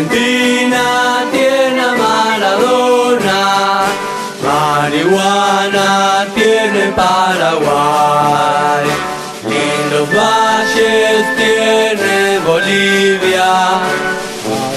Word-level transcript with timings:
Argentina 0.00 1.26
tiene 1.30 1.82
a 1.82 1.92
Maradona, 1.92 3.42
marihuana 4.42 6.26
tiene 6.34 6.90
Paraguay, 6.96 8.86
lindos 9.44 10.08
valles 10.14 11.36
tiene 11.36 12.38
Bolivia, 12.46 13.52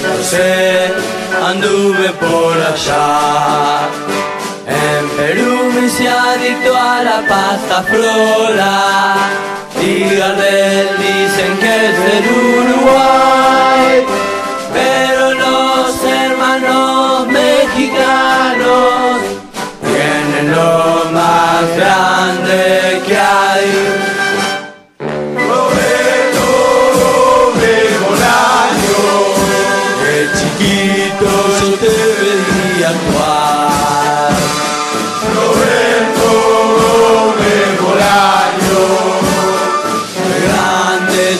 no 0.02 0.22
sé, 0.22 0.92
anduve 1.42 2.10
por 2.20 2.56
allá. 2.60 3.88
En 4.66 5.08
Perú 5.16 5.72
me 5.74 5.86
hice 5.86 6.06
adicto 6.06 6.76
a 6.76 7.02
la 7.02 7.22
pasta 7.26 7.82
flora 7.82 9.16
y 9.80 10.16
Gardel 10.16 10.88
dicen 10.98 11.56
que 11.58 11.72
es 11.88 11.96
del 12.04 12.24
Uruguay, 12.30 14.04
grande 21.72 22.74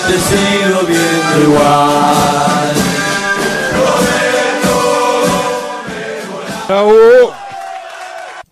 te 0.07 0.21
sigo 0.21 0.81
viendo 0.87 1.43
igual. 1.43 2.75
Bravo. 6.69 7.44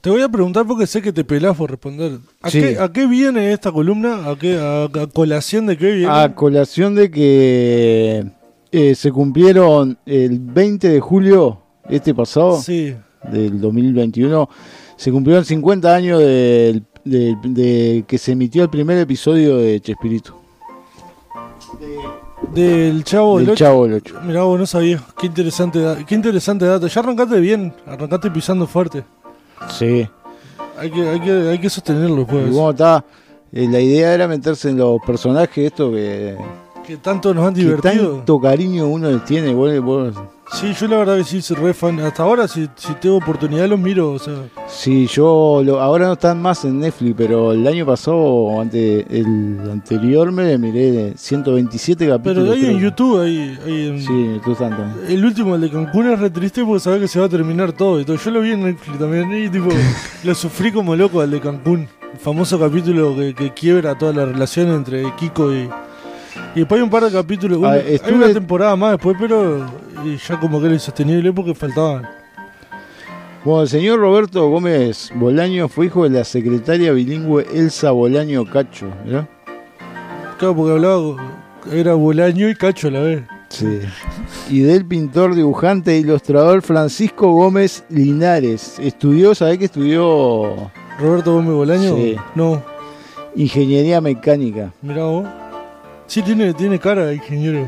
Te 0.02 0.10
voy 0.10 0.20
a 0.20 0.28
preguntar 0.28 0.66
porque 0.66 0.86
sé 0.88 1.00
que 1.00 1.12
te 1.12 1.22
pelás 1.24 1.56
por 1.56 1.70
responder. 1.70 2.18
¿A, 2.42 2.50
Sí. 2.50 2.60
qué, 2.60 2.78
a 2.78 2.90
qué 2.92 3.06
viene 3.06 3.52
esta 3.52 3.70
columna? 3.70 4.28
¿A, 4.28 4.36
qué, 4.36 4.56
a, 4.58 4.84
a 4.84 5.06
colación 5.06 5.66
de 5.66 5.76
qué 5.78 5.92
viene? 5.92 6.12
A 6.12 6.34
colación 6.34 6.96
de 6.96 7.08
que 7.08 8.26
eh, 8.72 8.94
se 8.96 9.12
cumplieron 9.12 9.96
el 10.04 10.40
20 10.40 10.88
de 10.88 10.98
julio, 11.00 11.60
este 11.88 12.12
pasado, 12.14 12.60
Sí. 12.60 12.96
del 13.30 13.60
2021, 13.60 14.48
se 14.96 15.12
cumplieron 15.12 15.44
50 15.44 15.94
años 15.94 16.18
de, 16.18 16.82
que 18.08 18.18
se 18.18 18.32
emitió 18.32 18.64
el 18.64 18.70
primer 18.70 18.98
episodio 18.98 19.56
de 19.58 19.78
Chespirito. 19.80 20.36
Del 22.52 23.04
Chavo 23.04 23.36
del 23.38 23.46
Del 23.46 23.52
8. 23.52 23.64
Chavo 23.64 23.84
del 23.86 23.94
Ocho. 23.94 24.20
Mirá, 24.26 24.42
vos 24.42 24.58
no 24.58 24.66
sabía. 24.66 25.00
Qué 25.16 25.26
interesante, 25.28 25.80
qué 26.08 26.14
interesante 26.16 26.64
dato. 26.64 26.88
Ya 26.88 27.00
arrancaste 27.00 27.38
bien, 27.38 27.72
arrancaste 27.86 28.32
pisando 28.32 28.66
fuerte. 28.66 29.04
Sí. 29.70 30.08
Hay 30.78 30.90
que, 30.90 31.08
hay 31.08 31.20
que, 31.20 31.32
hay 31.50 31.58
que 31.58 31.70
sostenerlo, 31.70 32.22
Y 32.22 32.24
pues. 32.24 32.50
bueno, 32.50 32.70
está, 32.70 33.04
eh, 33.52 33.68
la 33.70 33.80
idea 33.80 34.14
era 34.14 34.26
meterse 34.26 34.70
en 34.70 34.78
los 34.78 35.00
personajes, 35.02 35.66
esto 35.66 35.90
que, 35.92 36.36
Que 36.86 36.96
tanto 36.96 37.32
nos 37.32 37.46
han 37.46 37.54
que 37.54 37.60
divertido. 37.60 38.16
tanto 38.16 38.40
cariño 38.40 38.86
uno 38.88 39.20
tiene. 39.22 39.54
vos- 39.54 39.78
vos- 39.80 40.14
Sí, 40.54 40.74
yo 40.78 40.86
la 40.86 40.98
verdad 40.98 41.16
que 41.16 41.24
sí 41.24 41.40
soy 41.40 41.56
re 41.56 41.72
fan. 41.72 41.98
Hasta 42.00 42.24
ahora, 42.24 42.46
si, 42.46 42.68
si 42.76 42.92
tengo 42.94 43.16
oportunidad, 43.16 43.66
los 43.68 43.78
miro. 43.78 44.10
O 44.12 44.18
sea, 44.18 44.34
Sí, 44.68 45.06
yo 45.06 45.62
lo- 45.64 45.80
ahora 45.80 46.06
no 46.08 46.12
están 46.14 46.42
más 46.42 46.64
en 46.66 46.80
Netflix, 46.80 47.14
pero 47.16 47.52
el 47.52 47.66
año 47.66 47.86
pasado, 47.86 48.60
ante, 48.60 49.06
el 49.16 49.60
anterior, 49.70 50.30
me 50.30 50.58
miré 50.58 51.14
127 51.16 52.06
capítulos. 52.06 52.48
pero 52.50 52.52
ahí 52.52 52.66
en. 52.74 52.78
YouTube, 52.80 53.22
en- 53.24 54.00
Sí, 54.00 54.40
tú 54.44 54.52
están 54.52 54.70
también. 54.76 55.06
El 55.10 55.24
último, 55.24 55.54
el 55.54 55.62
de 55.62 55.70
Cancún, 55.70 56.08
es 56.10 56.18
re 56.18 56.28
triste 56.28 56.62
porque 56.64 56.80
sabes 56.80 57.00
que 57.00 57.08
se 57.08 57.18
va 57.20 57.26
a 57.26 57.30
terminar 57.30 57.72
todo 57.72 57.98
y 58.00 58.04
todo. 58.04 58.16
Yo 58.16 58.30
lo 58.30 58.40
vi 58.42 58.50
en 58.50 58.64
Netflix 58.64 58.98
también 58.98 59.32
y 59.32 59.48
tipo, 59.48 59.68
lo 60.24 60.34
sufrí 60.34 60.70
como 60.72 60.94
loco 60.96 61.20
al 61.22 61.30
de 61.30 61.40
Cancún. 61.40 61.88
El 62.12 62.18
famoso 62.18 62.58
capítulo 62.58 63.16
que, 63.16 63.32
que 63.34 63.54
quiebra 63.54 63.96
toda 63.96 64.12
la 64.12 64.26
relación 64.26 64.68
entre 64.68 65.14
Kiko 65.16 65.50
y... 65.54 65.66
Y 66.54 66.60
después 66.60 66.78
hay 66.78 66.84
un 66.84 66.90
par 66.90 67.04
de 67.04 67.10
capítulos, 67.10 67.58
una- 67.58 67.70
Ah, 67.72 67.80
hay 68.04 68.12
una 68.14 68.32
temporada 68.32 68.76
más 68.76 68.92
después, 68.92 69.16
pero 69.18 69.66
ya 70.28 70.38
como 70.40 70.58
que 70.60 70.66
era 70.66 70.74
insostenible 70.74 71.32
porque 71.32 71.54
faltaban. 71.54 72.06
Bueno, 73.44 73.62
el 73.62 73.68
señor 73.68 73.98
Roberto 73.98 74.48
Gómez 74.48 75.10
Bolaño 75.14 75.66
fue 75.68 75.86
hijo 75.86 76.04
de 76.04 76.10
la 76.10 76.24
secretaria 76.24 76.92
bilingüe 76.92 77.44
Elsa 77.52 77.90
Bolaño 77.90 78.44
Cacho, 78.44 78.86
¿verdad? 79.04 79.28
Claro, 80.38 80.54
porque 80.56 80.72
hablaba, 80.72 81.16
era 81.72 81.94
Bolaño 81.94 82.48
y 82.48 82.54
Cacho 82.54 82.88
a 82.88 82.90
la 82.92 83.00
vez. 83.00 83.22
Sí. 83.48 83.80
Y 84.48 84.60
del 84.60 84.86
pintor, 84.86 85.34
dibujante 85.34 85.92
e 85.92 85.98
ilustrador 85.98 86.62
Francisco 86.62 87.32
Gómez 87.32 87.84
Linares. 87.88 88.78
Estudió, 88.78 89.34
¿sabés 89.34 89.58
que 89.58 89.64
estudió 89.66 90.70
Roberto 91.00 91.32
Gómez 91.34 91.52
Bolaño, 91.52 91.96
Sí. 91.96 92.16
no, 92.34 92.62
ingeniería 93.34 94.00
mecánica? 94.00 94.70
mirá 94.82 95.04
vos. 95.04 95.26
Sí, 96.12 96.20
tiene, 96.20 96.52
tiene 96.52 96.78
cara 96.78 97.06
de 97.06 97.14
ingeniero. 97.14 97.66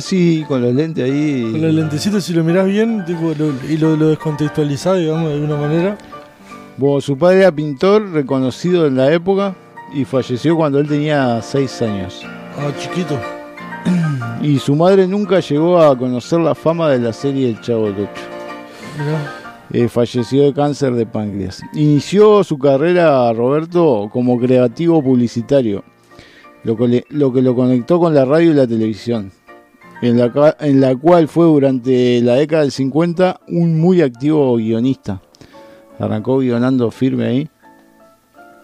Sí, 0.00 0.44
con 0.48 0.60
los 0.60 0.74
lentes 0.74 1.04
ahí. 1.04 1.48
Con 1.52 1.62
los 1.62 1.72
lentecitos, 1.72 2.24
si 2.24 2.32
lo 2.32 2.42
mirás 2.42 2.66
bien 2.66 3.04
tipo, 3.04 3.32
lo- 3.38 3.52
y 3.72 3.76
lo, 3.76 3.94
lo 3.94 4.08
descontextualizás, 4.08 4.98
digamos, 4.98 5.28
de 5.28 5.34
alguna 5.34 5.56
manera. 5.56 5.96
Bueno, 6.76 7.00
su 7.00 7.16
padre 7.16 7.42
era 7.42 7.52
pintor 7.52 8.10
reconocido 8.10 8.88
en 8.88 8.96
la 8.96 9.12
época 9.12 9.54
y 9.94 10.04
falleció 10.04 10.56
cuando 10.56 10.80
él 10.80 10.88
tenía 10.88 11.40
6 11.40 11.82
años. 11.82 12.22
Ah, 12.58 12.72
chiquito. 12.76 13.16
Y 14.42 14.58
su 14.58 14.74
madre 14.74 15.06
nunca 15.06 15.38
llegó 15.38 15.80
a 15.80 15.96
conocer 15.96 16.40
la 16.40 16.56
fama 16.56 16.88
de 16.90 16.98
la 16.98 17.12
serie 17.12 17.50
El 17.50 17.60
Chavo 17.60 17.84
del 17.92 18.02
Ocho. 18.02 18.22
Eh, 19.72 19.86
falleció 19.88 20.42
de 20.42 20.52
cáncer 20.52 20.94
de 20.94 21.06
páncreas. 21.06 21.62
Inició 21.74 22.42
su 22.42 22.58
carrera 22.58 23.32
Roberto 23.32 24.08
como 24.12 24.36
creativo 24.40 25.00
publicitario, 25.00 25.84
lo 26.64 26.76
que, 26.76 27.04
lo 27.10 27.54
conectó 27.54 27.98
con 27.98 28.14
la 28.14 28.24
radio 28.24 28.50
y 28.50 28.54
la 28.54 28.66
televisión, 28.66 29.32
en 30.02 30.18
la, 30.18 30.56
en 30.60 30.80
la 30.80 30.96
cual 30.96 31.28
fue 31.28 31.46
durante 31.46 32.20
la 32.20 32.34
década 32.34 32.62
del 32.62 32.72
50 32.72 33.40
un 33.48 33.80
muy 33.80 34.02
activo 34.02 34.56
guionista. 34.56 35.22
Arrancó 35.98 36.38
guionando 36.38 36.90
firme 36.90 37.26
ahí. 37.26 37.50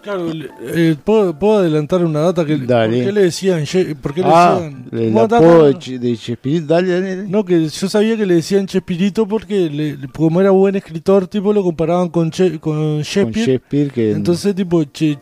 Claro, 0.07 0.31
eh, 0.61 0.95
¿puedo, 1.03 1.37
puedo 1.37 1.57
adelantar 1.57 2.05
una 2.05 2.21
data 2.21 2.45
que 2.45 2.55
Dale. 2.57 2.95
¿Por 2.97 3.05
qué 3.07 3.11
le 3.11 3.21
decían? 3.23 3.65
Ye- 3.65 3.93
¿Por 3.95 4.13
qué 4.13 4.21
le 4.21 4.27
Ah, 4.31 4.59
decían? 4.89 5.17
apodo 5.19 5.73
ta- 5.73 5.79
de, 5.91 5.99
de 5.99 6.15
Chespirito, 6.17 6.65
dale, 6.73 6.87
dale, 6.93 7.15
dale. 7.17 7.27
No, 7.27 7.43
que 7.43 7.67
yo 7.67 7.89
sabía 7.89 8.15
que 8.15 8.25
le 8.25 8.35
decían 8.35 8.67
Chespirito 8.67 9.27
porque 9.27 9.69
le- 9.69 9.97
como 10.15 10.39
era 10.39 10.51
buen 10.51 10.77
escritor, 10.77 11.27
tipo 11.27 11.51
lo 11.51 11.61
comparaban 11.61 12.07
con 12.07 12.31
che, 12.31 12.57
con 12.57 12.77
con 12.77 13.01
Shakespeare. 13.01 13.45
Shakespeare, 13.47 13.91
que 13.91 14.11
Entonces, 14.13 14.55
tipo, 14.55 14.81
che, 14.85 15.17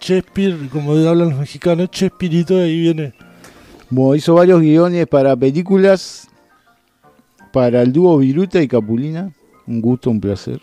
como 0.71 0.91
hablan 0.91 1.29
los 1.29 1.39
mexicanos, 1.39 1.89
Chespirito, 1.89 2.55
de 2.57 2.65
ahí 2.65 2.79
viene. 2.79 3.13
Bueno, 3.89 4.13
hizo 4.15 4.35
varios 4.35 4.61
guiones 4.61 5.07
para 5.07 5.35
películas, 5.35 6.27
para 7.51 7.81
el 7.81 7.91
dúo 7.91 8.19
Viruta 8.19 8.61
y 8.61 8.67
Capulina. 8.67 9.31
Un 9.65 9.81
gusto, 9.81 10.11
un 10.11 10.21
placer. 10.21 10.61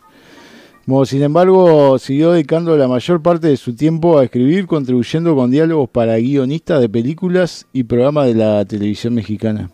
Sin 1.04 1.22
embargo, 1.22 1.98
siguió 1.98 2.32
dedicando 2.32 2.76
la 2.76 2.88
mayor 2.88 3.22
parte 3.22 3.47
de 3.47 3.56
su 3.56 3.75
tiempo 3.75 4.19
a 4.19 4.25
escribir, 4.25 4.66
contribuyendo 4.66 5.34
con 5.37 5.50
diálogos 5.50 5.88
para 5.88 6.16
guionistas 6.19 6.81
de 6.81 6.88
películas 6.88 7.66
y 7.72 7.84
programas 7.84 8.26
de 8.26 8.34
la 8.34 8.65
televisión 8.65 9.15
mexicana. 9.15 9.70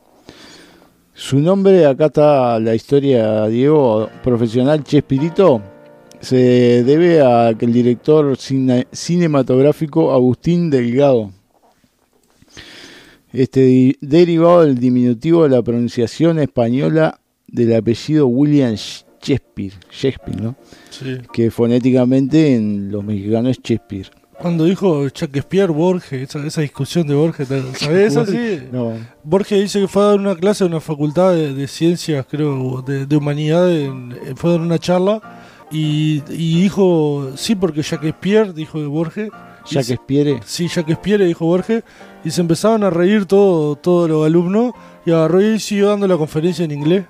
Su 1.14 1.38
nombre, 1.40 1.86
acá 1.86 2.06
está 2.06 2.60
la 2.60 2.74
historia, 2.74 3.46
Diego, 3.48 4.08
profesional 4.22 4.84
Chespirito, 4.84 5.62
se 6.20 6.84
debe 6.84 7.22
a 7.22 7.54
que 7.58 7.64
el 7.64 7.72
director 7.72 8.36
cine- 8.36 8.86
cinematográfico 8.92 10.12
Agustín 10.12 10.68
Delgado 10.70 11.30
este 13.32 13.96
derivado 14.00 14.62
del 14.64 14.78
diminutivo 14.78 15.42
de 15.44 15.50
la 15.50 15.62
pronunciación 15.62 16.38
española 16.38 17.20
del 17.46 17.74
apellido 17.76 18.26
William 18.26 18.72
Sh- 18.72 19.04
Shakespeare, 19.20 19.72
Shakespeare, 19.90 20.40
¿no? 20.40 20.54
Sí. 20.90 21.18
que 21.32 21.50
fonéticamente 21.50 22.54
en 22.54 22.90
los 22.90 23.02
mexicanos 23.04 23.52
es 23.52 23.58
Shakespeare. 23.62 24.10
Cuando 24.40 24.64
dijo 24.64 25.08
Shakespeare, 25.08 25.66
Borges, 25.72 26.28
esa, 26.28 26.46
esa 26.46 26.60
discusión 26.60 27.06
de 27.08 27.14
Borges, 27.14 27.48
¿sabes 27.48 28.12
eso? 28.12 28.24
Sí. 28.24 28.60
No, 28.70 28.92
Borges 29.24 29.60
dice 29.62 29.80
que 29.80 29.88
fue 29.88 30.02
a 30.02 30.06
dar 30.06 30.18
una 30.20 30.36
clase 30.36 30.64
en 30.64 30.70
una 30.70 30.80
facultad 30.80 31.32
de, 31.34 31.52
de 31.54 31.66
ciencias, 31.66 32.24
creo, 32.30 32.80
de, 32.82 33.06
de 33.06 33.16
humanidad, 33.16 33.68
en- 33.74 34.16
en- 34.24 34.36
fue 34.36 34.50
a 34.50 34.52
dar 34.52 34.60
una 34.62 34.78
charla 34.78 35.20
y, 35.72 36.22
y 36.30 36.60
dijo, 36.62 37.32
sí, 37.36 37.56
porque 37.56 37.82
Shakespeare, 37.82 38.54
dijo 38.54 38.80
de 38.80 38.86
Borges, 38.86 39.28
Shakespeare. 39.66 40.40
sí, 40.46 40.68
Shakespeare, 40.68 41.24
dijo 41.26 41.44
Borges, 41.44 41.82
y 42.24 42.30
se 42.30 42.40
empezaron 42.40 42.84
a 42.84 42.90
reír 42.90 43.26
todo, 43.26 43.74
todos 43.74 44.08
los 44.08 44.24
alumnos 44.24 44.72
y 45.04 45.10
agarró 45.10 45.42
y 45.42 45.58
siguió 45.58 45.88
dando 45.88 46.06
la 46.06 46.16
conferencia 46.16 46.64
en 46.64 46.70
inglés. 46.70 47.04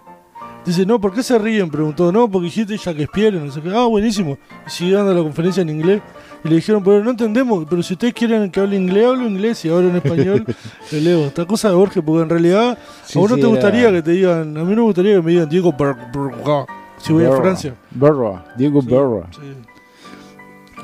Dice, 0.67 0.85
no, 0.85 1.01
¿por 1.01 1.15
qué 1.15 1.23
se 1.23 1.39
ríen? 1.39 1.71
Preguntó, 1.71 2.13
no, 2.13 2.31
porque 2.31 2.47
dijiste 2.47 2.77
Shakespeare, 2.77 3.33
no 3.33 3.51
sé 3.51 3.63
qué. 3.63 3.71
Ah, 3.75 3.87
buenísimo. 3.87 4.37
Y 4.67 4.71
siguió 4.71 4.99
dando 4.99 5.15
la 5.15 5.23
conferencia 5.23 5.63
en 5.63 5.71
inglés. 5.71 6.03
Y 6.45 6.49
le 6.49 6.57
dijeron, 6.57 6.85
pero 6.85 7.03
no 7.03 7.11
entendemos, 7.11 7.65
pero 7.69 7.83
si 7.83 7.95
ustedes 7.95 8.13
quieren 8.13 8.51
que 8.51 8.61
hable 8.61 8.77
inglés, 8.77 9.07
hablo 9.07 9.27
inglés 9.27 9.65
y 9.65 9.71
ahora 9.71 9.89
en 9.89 9.97
español 9.97 10.45
le 10.93 11.01
leo. 11.01 11.21
Esta 11.27 11.47
cosa 11.47 11.71
de 11.71 11.75
Borges, 11.75 12.03
porque 12.05 12.23
en 12.23 12.29
realidad 12.29 12.79
Sí, 13.05 13.19
a 13.19 13.23
vos 13.23 13.31
no 13.31 13.37
te 13.37 13.41
era- 13.43 13.51
gustaría 13.51 13.91
que 13.93 14.03
te 14.03 14.11
digan, 14.11 14.57
a 14.57 14.63
mí 14.65 14.71
no 14.71 14.77
me 14.77 14.83
gustaría 14.83 15.15
que 15.17 15.23
me 15.23 15.31
digan 15.33 15.49
Diego 15.49 15.73
Ber- 15.73 15.97
Berga, 16.13 16.67
si 16.99 17.13
voy 17.15 17.25
a 17.25 17.31
Berra. 17.31 17.43
Francia. 17.43 17.75
Berra, 17.91 18.45
Diego 18.57 18.83
Sí, 18.83 18.89
Berra. 18.89 19.27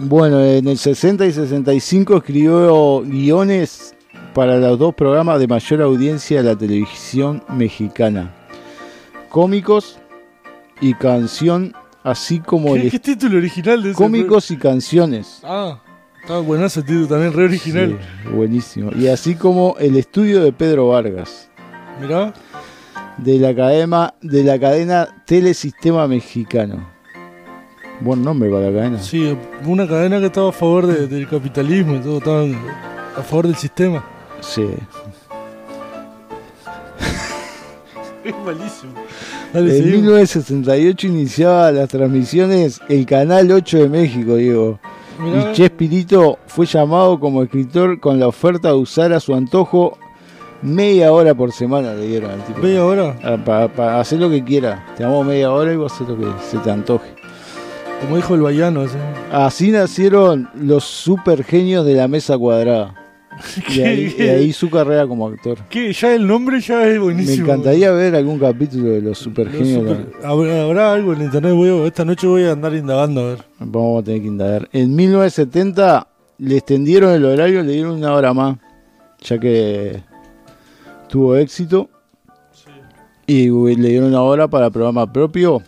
Bueno, 0.00 0.40
en 0.42 0.66
el 0.66 0.78
60 0.78 1.24
y 1.26 1.32
65 1.32 2.16
escribió 2.16 3.02
guiones 3.02 3.94
para 4.34 4.56
los 4.56 4.76
dos 4.78 4.92
programas 4.94 5.38
de 5.38 5.46
mayor 5.46 5.82
audiencia 5.82 6.42
de 6.42 6.48
la 6.48 6.56
televisión 6.58 7.42
mexicana. 7.48 8.32
Cómicos 9.34 9.98
y 10.80 10.94
canción, 10.94 11.74
así 12.04 12.38
como 12.38 12.74
¿Qué, 12.74 12.82
el 12.82 12.90
qué 12.92 13.00
título 13.00 13.38
original 13.38 13.82
de 13.82 13.90
ese 13.90 13.98
cómicos 13.98 14.48
y 14.52 14.56
canciones. 14.56 15.40
Ah, 15.42 15.80
está 16.22 16.38
buenazo 16.38 16.78
el 16.78 16.86
título 16.86 17.08
también, 17.08 17.32
re 17.32 17.42
original. 17.46 17.98
Sí, 18.22 18.28
buenísimo. 18.28 18.92
Y 18.96 19.08
así 19.08 19.34
como 19.34 19.74
el 19.80 19.96
estudio 19.96 20.40
de 20.40 20.52
Pedro 20.52 20.86
Vargas, 20.90 21.50
Mirá, 22.00 22.32
de 23.18 23.40
la 23.40 23.52
cadena, 23.56 24.14
de 24.20 24.44
la 24.44 24.56
cadena 24.56 25.08
Telesistema 25.26 26.06
Mexicano. 26.06 26.88
Buen 28.02 28.22
nombre 28.22 28.48
para 28.50 28.70
la 28.70 28.72
cadena. 28.78 29.02
sí, 29.02 29.36
una 29.66 29.88
cadena 29.88 30.20
que 30.20 30.26
estaba 30.26 30.50
a 30.50 30.52
favor 30.52 30.86
de- 30.86 31.08
del 31.08 31.26
capitalismo 31.28 31.96
y 31.96 31.98
todo, 31.98 32.18
estaba 32.18 32.44
a 33.16 33.22
favor 33.24 33.48
del 33.48 33.56
sistema. 33.56 34.04
Sí. 34.42 34.64
Es 38.24 38.34
malísimo. 38.44 38.92
Dale, 39.54 39.70
En 39.70 39.76
seguimos. 39.84 40.02
1968 40.02 41.06
iniciaba 41.06 41.70
las 41.72 41.88
transmisiones 41.88 42.80
el 42.88 43.06
Canal 43.06 43.50
8 43.50 43.78
de 43.78 43.88
México, 43.88 44.34
Diego. 44.34 44.80
Mirá, 45.20 45.52
Y 45.52 45.54
Chespirito 45.54 46.38
fue 46.46 46.66
llamado 46.66 47.20
como 47.20 47.42
escritor 47.42 48.00
con 48.00 48.18
la 48.18 48.26
oferta 48.26 48.68
de 48.68 48.74
usar 48.74 49.12
a 49.12 49.20
su 49.20 49.32
antojo 49.34 49.96
media 50.60 51.12
hora 51.12 51.34
por 51.34 51.52
semana, 51.52 51.94
le 51.94 52.08
dieron 52.08 52.32
al 52.32 52.44
tipo. 52.44 52.60
ve 52.60 52.78
ahora, 52.78 53.16
Para 53.44 54.00
hacer 54.00 54.18
lo 54.18 54.28
que 54.28 54.42
quiera. 54.42 54.84
Te 54.96 55.04
damos 55.04 55.24
media 55.24 55.52
hora 55.52 55.72
y 55.72 55.76
vos 55.76 55.92
haces 55.92 56.08
lo 56.08 56.18
que 56.18 56.26
se 56.50 56.58
te 56.58 56.70
antoje. 56.70 57.14
como 58.00 58.16
dijo 58.16 58.34
el 58.34 58.40
Bayano. 58.42 58.84
Así 59.30 59.70
nacieron 59.70 60.48
los 60.54 60.84
super 60.84 61.44
genios 61.44 61.86
de 61.86 61.94
la 61.94 62.08
mesa 62.08 62.36
cuadrada. 62.36 63.03
Y 63.74 63.80
ahí, 63.80 64.14
y 64.18 64.22
ahí 64.22 64.52
su 64.52 64.70
carrera 64.70 65.06
como 65.06 65.26
actor. 65.28 65.58
¿Qué? 65.68 65.92
Ya 65.92 66.14
el 66.14 66.26
nombre 66.26 66.60
ya 66.60 66.86
es 66.86 66.94
Me 66.94 66.98
buenísimo. 67.00 67.44
encantaría 67.46 67.90
ver 67.92 68.14
algún 68.14 68.38
capítulo 68.38 68.90
de 68.90 69.00
los 69.02 69.18
super 69.18 69.46
Los 69.46 69.56
genios. 69.56 69.84
de 69.84 69.90
la- 69.90 69.96
super- 69.96 70.26
¿Habrá, 70.26 70.62
habrá 70.62 70.92
algo 70.92 71.12
en 71.12 71.22
internet, 71.22 71.52
voy 71.54 71.68
a- 71.68 71.86
esta 71.86 72.04
noche 72.04 72.26
voy 72.26 72.44
a 72.44 72.52
andar 72.52 72.74
indagando 72.74 73.20
a 73.20 73.24
ver. 73.30 73.44
Vamos 73.58 74.02
a 74.02 74.04
tener 74.04 74.20
que 74.22 74.26
indagar. 74.28 74.68
En 74.72 74.94
1970 74.94 76.06
le 76.38 76.56
extendieron 76.56 77.12
el 77.12 77.24
horario, 77.24 77.62
le 77.62 77.72
dieron 77.72 77.92
una 77.96 78.12
hora 78.14 78.32
más, 78.34 78.56
ya 79.20 79.38
que 79.38 80.02
tuvo 81.08 81.36
éxito. 81.36 81.88
Y 83.26 83.48
le 83.48 83.88
dieron 83.88 84.08
una 84.10 84.20
hora 84.22 84.48
para 84.48 84.68
programa 84.70 85.10
propio. 85.10 85.62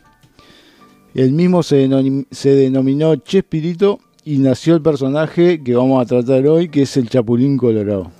El 1.14 1.32
mismo 1.32 1.62
se, 1.62 1.88
denom- 1.88 2.26
se 2.30 2.50
denominó 2.50 3.16
Chespirito 3.16 3.98
y 4.26 4.38
nació 4.38 4.74
el 4.74 4.82
personaje 4.82 5.62
que 5.62 5.74
vamos 5.76 6.02
a 6.02 6.04
tratar 6.04 6.44
hoy, 6.48 6.68
que 6.68 6.82
es 6.82 6.96
el 6.96 7.08
Chapulín 7.08 7.56
Colorado. 7.56 8.10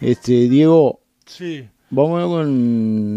Este, 0.00 0.48
Diego, 0.48 1.00
Sí. 1.24 1.64
vamos 1.88 2.22
con 2.28 2.48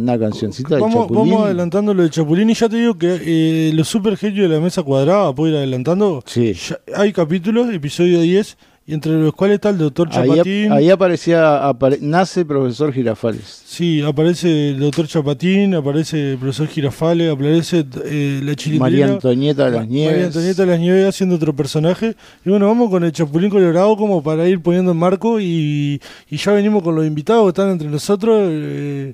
una 0.04 0.18
cancioncita 0.18 0.78
Vamos, 0.80 0.94
Chapulín. 0.94 1.30
vamos 1.32 1.46
adelantando 1.46 1.94
lo 1.94 2.04
de 2.04 2.10
Chapulín 2.10 2.50
y 2.50 2.54
ya 2.54 2.70
te 2.70 2.78
digo 2.78 2.98
que 2.98 3.20
eh, 3.22 3.72
los 3.74 3.88
super 3.90 4.16
genios 4.16 4.50
de 4.50 4.56
la 4.56 4.62
mesa 4.62 4.82
cuadrada, 4.84 5.36
puedo 5.36 5.52
ir 5.52 5.58
adelantando. 5.58 6.24
Sí. 6.26 6.54
Ya 6.54 6.80
hay 6.96 7.12
capítulos, 7.12 7.70
episodio 7.74 8.22
10, 8.22 8.58
y 8.90 8.94
entre 8.94 9.12
los 9.12 9.34
cuales 9.34 9.56
está 9.56 9.70
el 9.70 9.78
doctor 9.78 10.08
Ahí, 10.14 10.30
Chapatín. 10.30 10.72
ahí 10.72 10.90
aparecía, 10.90 11.68
apare- 11.70 12.00
nace 12.00 12.46
profesor 12.46 12.94
Girafales. 12.94 13.64
Sí, 13.66 14.02
aparece 14.02 14.70
el 14.70 14.80
doctor 14.80 15.08
Chapatín, 15.08 15.76
aparece 15.76 16.32
el 16.32 16.38
profesor 16.38 16.68
Girafale, 16.68 17.30
aparece 17.30 17.86
eh, 18.06 18.40
la 18.44 18.56
chilindrina. 18.56 18.80
María 18.80 19.06
Antonieta 19.08 19.66
de 19.66 19.72
las 19.72 19.88
Nieves. 19.90 20.12
María 20.14 20.26
Antonieta 20.28 20.62
de 20.62 20.68
las 20.72 20.80
Nieves 20.80 21.10
haciendo 21.10 21.36
otro 21.36 21.54
personaje. 21.54 22.16
Y 22.46 22.50
bueno, 22.50 22.66
vamos 22.68 22.90
con 22.90 23.04
el 23.04 23.12
Chapulín 23.12 23.50
Colorado 23.50 23.98
como 23.98 24.24
para 24.24 24.48
ir 24.48 24.62
poniendo 24.62 24.92
en 24.94 24.98
marco 24.98 25.40
y, 25.42 26.02
y 26.30 26.38
ya 26.38 26.54
venimos 26.54 26.82
con 26.82 26.96
los 26.96 27.06
invitados 27.06 27.44
que 27.44 27.50
están 27.50 27.70
entre 27.72 27.90
nosotros. 27.90 28.40
eh, 28.50 29.14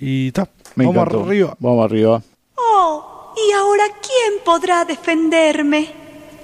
y 0.00 0.28
está, 0.28 0.48
Me 0.76 0.86
vamos 0.86 1.02
encantó. 1.02 1.24
arriba. 1.26 1.56
Vamos 1.58 1.84
arriba. 1.84 2.22
Oh, 2.54 3.34
¿y 3.36 3.52
ahora 3.52 3.82
quién 4.00 4.44
podrá 4.44 4.84
defenderme? 4.84 5.88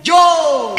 ¡Yo! 0.02 0.74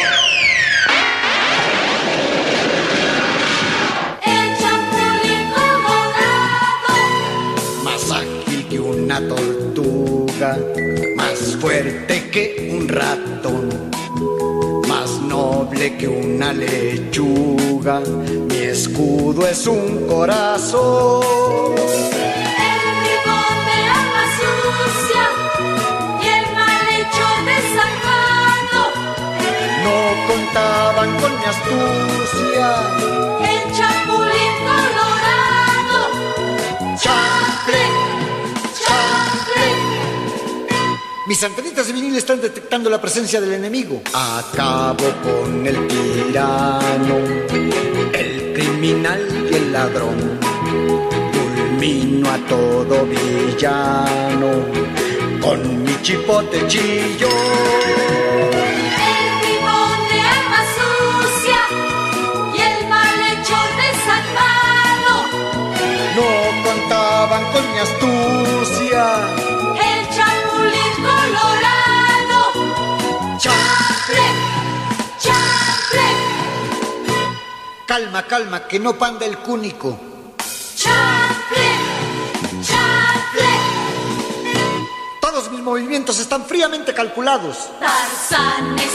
Una 9.05 9.19
tortuga, 9.27 10.57
más 11.15 11.55
fuerte 11.61 12.27
que 12.31 12.71
un 12.73 12.87
ratón, 12.87 13.69
más 14.87 15.21
noble 15.21 15.95
que 15.95 16.07
una 16.07 16.51
lechuga. 16.51 17.99
Mi 18.49 18.57
escudo 18.57 19.47
es 19.47 19.67
un 19.67 20.07
corazón. 20.07 21.23
el 21.77 22.95
de 23.67 23.77
alma 23.99 24.23
sucia 24.39 25.25
y 26.23 26.27
el 26.37 26.45
malhechor 26.57 27.37
desalmado, 27.53 28.81
No 29.85 29.97
contaban 30.27 31.09
con 31.19 31.31
mi 31.37 31.45
astucia. 31.45 33.34
Mis 41.27 41.43
antenitas 41.43 41.87
de 41.87 41.93
vinil 41.93 42.15
están 42.15 42.39
detectando 42.39 42.87
la 42.87 43.01
presencia 43.01 43.41
del 43.41 43.53
enemigo. 43.53 43.99
Acabo 44.13 45.05
con 45.23 45.65
el 45.65 45.87
tirano, 45.87 47.17
el 48.13 48.53
criminal 48.53 49.47
y 49.51 49.55
el 49.55 49.73
ladrón. 49.73 50.39
Fulmino 51.33 52.29
a 52.29 52.37
todo 52.47 53.07
villano 53.07 54.65
con 55.41 55.83
mi 55.83 55.99
chipote 56.03 56.67
chillo. 56.67 57.29
el 59.09 59.27
bribón 59.41 59.97
de 60.11 60.19
alma 60.37 60.61
sucia 60.77 61.59
y 62.53 62.61
el 62.61 62.87
malhechor 62.87 63.67
desalmado, 63.81 65.13
No 66.15 66.29
contaban 66.69 67.43
con 67.51 67.63
mi 67.71 67.79
astucia. 67.79 69.54
Calma, 77.95 78.23
calma, 78.23 78.67
que 78.67 78.77
no 78.77 78.97
panda 78.97 79.25
el 79.25 79.37
cúnico. 79.37 79.97
Chanfle, 80.75 81.65
chanfle, 82.61 83.47
Todos 85.21 85.49
mis 85.49 85.61
movimientos 85.61 86.19
están 86.19 86.43
fríamente 86.45 86.93
calculados. 86.93 87.69
tarzanes 87.79 88.91
y 88.91 88.94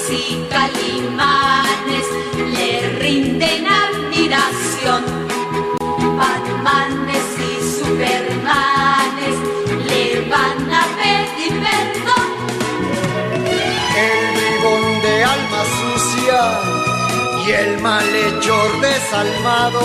desalmado 18.80 19.80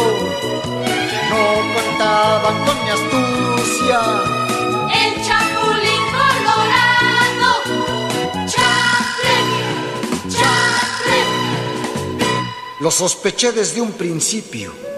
no 1.30 1.46
contaban 1.76 2.66
con 2.66 2.84
mi 2.84 2.90
astucia. 2.90 4.00
El 4.92 5.14
chapulín 5.24 6.04
colorado, 6.18 7.52
chanfle, 8.48 9.38
chanfle. 10.30 11.22
Lo 12.80 12.90
sospeché 12.90 13.52
desde 13.52 13.82
un 13.82 13.92
principio. 13.92 14.95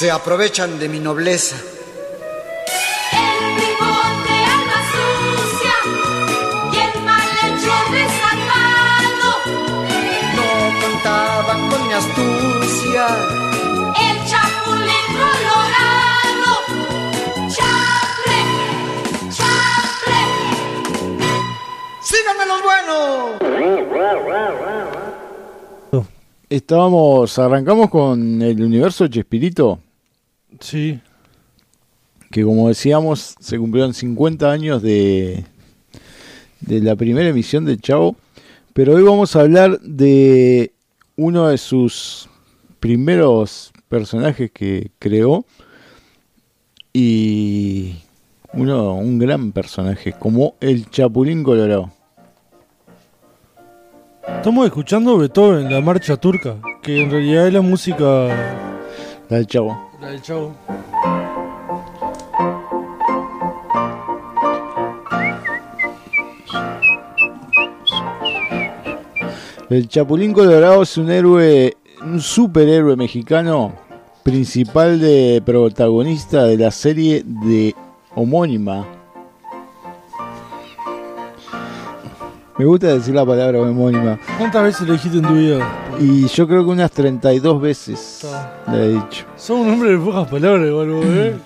Se 0.00 0.10
aprovechan 0.10 0.78
de 0.78 0.88
mi 0.88 0.98
nobleza. 0.98 1.56
El 3.12 3.54
bigote 3.54 4.34
alma 4.56 4.80
sucia 4.94 5.74
y 6.72 6.76
el 6.86 6.94
malhechor 7.04 7.84
desarmado. 7.92 9.30
No 10.36 10.48
contaban 10.80 11.60
con 11.68 11.80
mi 11.86 11.92
astucia. 11.92 13.04
El 14.06 14.16
chapulín 14.30 15.06
colorado. 15.20 16.50
Chapre, 17.56 18.38
chapre. 19.36 20.20
¡Síganme 22.00 22.44
los 22.46 22.60
buenos! 22.62 23.10
Estábamos, 26.48 27.38
arrancamos 27.38 27.90
con 27.90 28.40
el 28.40 28.62
universo 28.62 29.06
Chespirito, 29.06 29.78
Sí. 30.60 31.00
que 32.30 32.44
como 32.44 32.68
decíamos, 32.68 33.34
se 33.40 33.58
cumplieron 33.58 33.92
50 33.94 34.50
años 34.50 34.82
de, 34.82 35.44
de 36.60 36.80
la 36.80 36.94
primera 36.96 37.28
emisión 37.28 37.64
del 37.64 37.80
Chavo. 37.80 38.16
Pero 38.72 38.94
hoy 38.94 39.02
vamos 39.02 39.34
a 39.34 39.40
hablar 39.40 39.80
de 39.80 40.72
uno 41.16 41.48
de 41.48 41.58
sus 41.58 42.28
primeros 42.78 43.72
personajes 43.88 44.50
que 44.52 44.90
creó. 44.98 45.44
Y 46.92 47.96
uno, 48.52 48.94
un 48.94 49.18
gran 49.18 49.52
personaje, 49.52 50.12
como 50.12 50.54
el 50.60 50.88
Chapulín 50.90 51.42
Colorado. 51.42 51.90
Estamos 54.36 54.66
escuchando 54.66 55.18
Beethoven, 55.18 55.70
la 55.72 55.80
marcha 55.80 56.16
turca, 56.16 56.56
que 56.82 57.02
en 57.02 57.10
realidad 57.10 57.48
es 57.48 57.52
la 57.52 57.60
música 57.60 58.28
La 59.28 59.36
del 59.36 59.46
Chavo. 59.46 59.89
El 69.68 69.88
Chapulín 69.88 70.32
Colorado 70.32 70.82
es 70.82 70.96
un 70.96 71.10
héroe, 71.10 71.76
un 72.02 72.20
superhéroe 72.20 72.96
mexicano, 72.96 73.74
principal 74.22 74.98
de 75.00 75.42
protagonista 75.44 76.44
de 76.44 76.56
la 76.56 76.70
serie 76.70 77.22
de 77.24 77.74
homónima. 78.14 78.99
Me 82.60 82.66
gusta 82.66 82.88
decir 82.88 83.14
la 83.14 83.24
palabra 83.24 83.58
homónima. 83.58 84.18
¿Cuántas 84.36 84.62
veces 84.64 84.86
lo 84.86 84.92
dijiste 84.92 85.16
en 85.16 85.24
tu 85.24 85.32
vida? 85.32 85.66
Y 85.98 86.26
yo 86.26 86.46
creo 86.46 86.62
que 86.62 86.70
unas 86.70 86.90
32 86.90 87.58
veces 87.58 88.22
Está. 88.22 88.54
le 88.70 88.84
he 88.84 88.88
dicho. 88.90 89.24
Sos 89.34 89.58
un 89.60 89.70
hombre 89.70 89.92
de 89.92 89.98
pocas 89.98 90.28
palabras, 90.28 90.66
igual, 90.68 90.90
vos, 90.90 91.04
¿eh? 91.06 91.36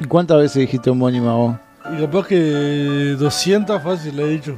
¿Y 0.00 0.04
cuántas 0.06 0.38
veces 0.38 0.60
dijiste 0.62 0.88
homónima 0.88 1.34
vos? 1.34 1.56
Y 1.94 2.00
capaz 2.00 2.26
que 2.26 3.16
200 3.18 3.82
fácil 3.82 4.16
le 4.16 4.22
he 4.22 4.28
dicho. 4.30 4.56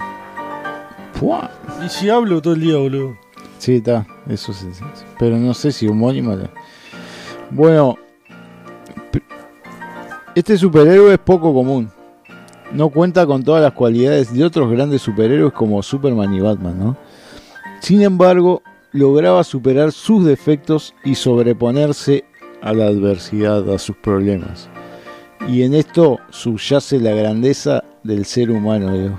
Puah. 1.19 1.51
Y 1.85 1.89
si 1.89 2.09
hablo 2.09 2.41
todo 2.41 2.55
el 2.55 2.61
día, 2.61 2.77
boludo. 2.77 3.17
Sí, 3.59 3.75
está, 3.79 4.07
eso 4.29 4.53
sí, 4.53 4.69
sí, 4.73 4.85
sí. 4.95 5.05
Pero 5.19 5.37
no 5.37 5.53
sé 5.53 5.73
si 5.73 5.89
homónima. 5.89 6.37
la- 6.37 6.51
Bueno, 7.51 7.97
pr- 9.11 9.23
este 10.37 10.57
superhéroe 10.57 11.15
es 11.15 11.19
poco 11.19 11.53
común. 11.53 11.91
No 12.73 12.89
cuenta 12.89 13.27
con 13.27 13.43
todas 13.45 13.63
las 13.63 13.73
cualidades 13.73 14.33
de 14.35 14.45
otros 14.45 14.71
grandes 14.71 15.03
superhéroes 15.03 15.53
como 15.53 15.83
Superman 15.83 16.35
y 16.35 16.41
Batman, 16.41 16.79
¿no? 16.79 16.97
Sin 17.81 18.03
embargo, 18.03 18.63
lograba 18.93 19.45
superar 19.45 19.93
sus 19.93 20.25
defectos 20.25 20.95
y 21.05 21.15
sobreponerse 21.15 22.25
a 22.63 22.73
la 22.73 22.87
adversidad, 22.87 23.69
a 23.73 23.79
sus 23.79 23.97
problemas. 23.97 24.69
Y 25.47 25.63
en 25.63 25.75
esto 25.75 26.19
subyace 26.31 26.99
la 26.99 27.11
grandeza 27.13 27.85
del 28.03 28.25
ser 28.25 28.51
humano, 28.51 28.93
digo. 28.93 29.19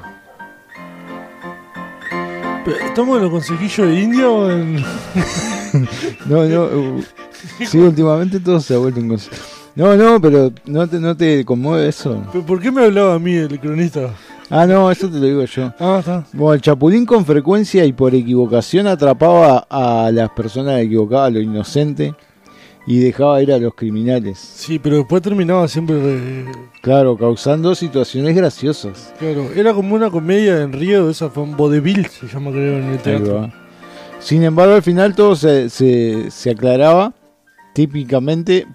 Pero, 2.65 2.77
¿Estamos 2.77 3.17
en 3.17 3.23
los 3.23 3.31
consejillos 3.31 3.87
de 3.87 3.99
India 4.01 4.29
o 4.29 4.49
en.? 4.49 4.83
No, 6.25 6.45
no. 6.45 6.63
uh, 6.63 7.03
sí, 7.65 7.77
últimamente 7.79 8.39
todo 8.39 8.61
se 8.61 8.73
ha 8.75 8.77
vuelto 8.77 9.01
un 9.01 9.09
cos- 9.09 9.29
No, 9.75 9.95
no, 9.97 10.21
pero 10.21 10.51
¿no 10.65 10.87
te, 10.87 10.99
¿no 10.99 11.17
te 11.17 11.43
conmueve 11.43 11.89
eso? 11.89 12.23
¿Pero 12.31 12.45
¿Por 12.45 12.61
qué 12.61 12.71
me 12.71 12.83
hablaba 12.85 13.15
a 13.15 13.19
mí 13.19 13.33
el 13.35 13.59
cronista? 13.59 14.09
Ah, 14.49 14.65
no, 14.65 14.89
eso 14.89 15.09
te 15.09 15.17
lo 15.17 15.25
digo 15.25 15.43
yo. 15.45 15.73
Ah, 15.79 15.97
está. 15.99 16.25
Bueno, 16.31 16.53
el 16.53 16.61
Chapulín 16.61 17.05
con 17.05 17.25
frecuencia 17.25 17.83
y 17.83 17.91
por 17.91 18.13
equivocación 18.15 18.87
atrapaba 18.87 19.65
a 19.69 20.11
las 20.13 20.29
personas 20.29 20.79
equivocadas, 20.79 21.27
a 21.27 21.31
lo 21.31 21.41
inocente, 21.41 22.13
y 22.87 22.99
dejaba 22.99 23.41
ir 23.41 23.51
a 23.51 23.57
los 23.57 23.73
criminales. 23.73 24.37
Sí, 24.37 24.79
pero 24.79 24.97
después 24.97 25.21
terminaba 25.21 25.67
siempre. 25.67 25.95
re- 25.99 26.45
Claro, 26.81 27.17
causando 27.17 27.73
situaciones 27.75 28.35
graciosas. 28.35 29.11
Claro, 29.19 29.49
era 29.55 29.73
como 29.73 29.95
una 29.95 30.09
comedia 30.11 30.61
en 30.61 30.71
Río, 30.71 31.09
esa 31.09 31.29
fue 31.29 31.43
un 31.43 31.57
vodevil, 31.57 32.05
se 32.05 32.27
llama 32.27 32.51
creo 32.51 32.77
en 32.77 32.83
el 32.85 32.91
Ahí 32.91 32.97
teatro. 32.99 33.35
va. 33.41 33.53
Sin 34.19 34.43
embargo, 34.43 34.75
al 34.75 34.83
final 34.83 35.15
todo 35.15 35.35
se, 35.35 35.69
se, 35.69 36.29
se 36.31 36.51
aclaraba 36.51 37.13
típicamente 37.73 38.67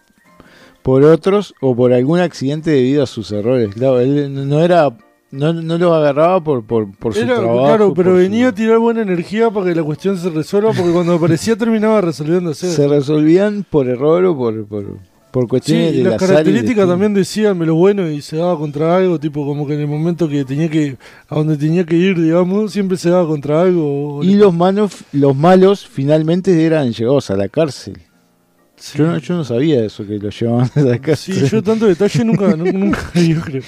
por 0.82 1.04
otros 1.04 1.54
o 1.60 1.74
por 1.76 1.92
algún 1.92 2.20
accidente 2.20 2.70
debido 2.70 3.02
a 3.02 3.06
sus 3.06 3.30
errores. 3.32 3.74
Claro, 3.74 4.00
él 4.00 4.48
no- 4.48 4.60
era 4.60 4.96
no, 5.32 5.52
no 5.52 5.78
lo 5.78 5.94
agarraba 5.94 6.42
por, 6.42 6.64
por, 6.64 6.90
por 6.96 7.14
su 7.14 7.20
Era, 7.20 7.36
trabajo. 7.36 7.62
claro, 7.64 7.94
pero 7.94 8.10
su- 8.10 8.16
venía 8.16 8.48
a 8.48 8.52
tirar 8.52 8.78
buena 8.80 9.02
energía 9.02 9.48
para 9.50 9.66
que 9.66 9.74
la 9.76 9.84
cuestión 9.84 10.18
se 10.18 10.28
resuelva, 10.30 10.72
porque 10.72 10.90
cuando 10.92 11.14
aparecía 11.14 11.54
terminaba 11.56 12.00
resolviéndose. 12.00 12.70
Se 12.72 12.88
resolvían 12.88 13.64
por 13.68 13.86
error 13.88 14.24
o 14.24 14.36
por, 14.36 14.66
por, 14.66 14.84
por 15.30 15.42
Sí, 15.44 15.48
cuestiones 15.48 15.94
y 15.94 15.98
de 15.98 16.10
las 16.10 16.18
características 16.20 16.88
también 16.88 17.14
decían 17.14 17.56
lo 17.64 17.76
bueno 17.76 18.10
y 18.10 18.20
se 18.22 18.38
daba 18.38 18.58
contra 18.58 18.96
algo, 18.96 19.20
tipo 19.20 19.46
como 19.46 19.68
que 19.68 19.74
en 19.74 19.80
el 19.82 19.86
momento 19.86 20.28
que 20.28 20.44
tenía 20.44 20.68
que, 20.68 20.96
a 21.28 21.36
donde 21.36 21.56
tenía 21.56 21.86
que 21.86 21.94
ir, 21.94 22.20
digamos, 22.20 22.72
siempre 22.72 22.96
se 22.96 23.10
daba 23.10 23.28
contra 23.28 23.62
algo. 23.62 24.24
Y 24.24 24.34
los, 24.34 24.52
manos, 24.52 25.04
los 25.12 25.36
malos 25.36 25.86
finalmente 25.86 26.64
eran 26.66 26.92
llevados 26.92 27.30
a 27.30 27.36
la 27.36 27.48
cárcel. 27.48 27.98
Sí. 28.80 28.96
Yo, 28.98 29.06
no, 29.06 29.18
yo 29.18 29.34
no 29.36 29.44
sabía 29.44 29.84
eso, 29.84 30.06
que 30.06 30.18
los 30.18 30.40
llevaban 30.40 30.70
a 30.74 30.80
la 30.80 30.94
Sí, 30.94 31.00
cárcel. 31.00 31.48
yo 31.50 31.62
tanto 31.62 31.86
detalle 31.86 32.24
nunca, 32.24 32.56
nu- 32.56 32.72
nunca, 32.72 33.12
yo 33.14 33.40
creo. 33.42 33.62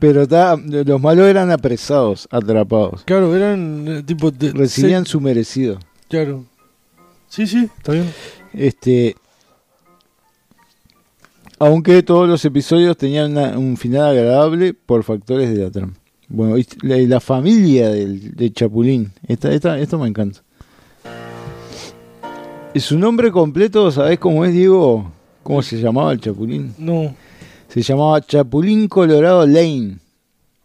Pero 0.00 0.26
ta- 0.28 0.56
los 0.56 1.00
malos 1.00 1.26
eran 1.28 1.50
apresados, 1.50 2.26
atrapados. 2.30 3.02
Claro, 3.04 3.34
eran 3.36 3.84
eh, 3.88 4.02
tipo... 4.02 4.30
de- 4.32 4.52
Recibían 4.52 5.04
se- 5.04 5.12
su 5.12 5.20
merecido. 5.20 5.78
Claro. 6.08 6.44
Sí, 7.28 7.46
sí, 7.46 7.68
está 7.78 7.92
bien. 7.92 8.12
Este, 8.52 9.14
aunque 11.58 12.02
todos 12.02 12.28
los 12.28 12.44
episodios 12.44 12.96
tenían 12.96 13.32
una- 13.32 13.56
un 13.58 13.76
final 13.76 14.10
agradable 14.10 14.74
por 14.74 15.04
factores 15.04 15.54
de 15.56 15.62
la 15.64 15.70
trama. 15.70 15.92
Bueno, 16.28 16.56
y 16.58 16.66
la, 17.06 17.20
familia 17.20 17.90
del, 17.90 18.34
de 18.34 18.50
Chapulín, 18.52 19.12
esta, 19.28 19.52
esta, 19.52 19.78
esto 19.78 19.98
me 19.98 20.08
encanta. 20.08 20.40
Y 22.74 22.80
su 22.80 22.98
nombre 22.98 23.30
completo, 23.30 23.90
¿sabés 23.90 24.18
cómo 24.18 24.44
es, 24.44 24.52
Diego? 24.52 25.10
¿Cómo 25.42 25.62
se 25.62 25.78
llamaba 25.78 26.12
el 26.12 26.20
Chapulín? 26.20 26.74
No. 26.78 27.14
Se 27.68 27.82
llamaba 27.82 28.20
Chapulín 28.20 28.88
Colorado 28.88 29.46
Lane. 29.46 29.98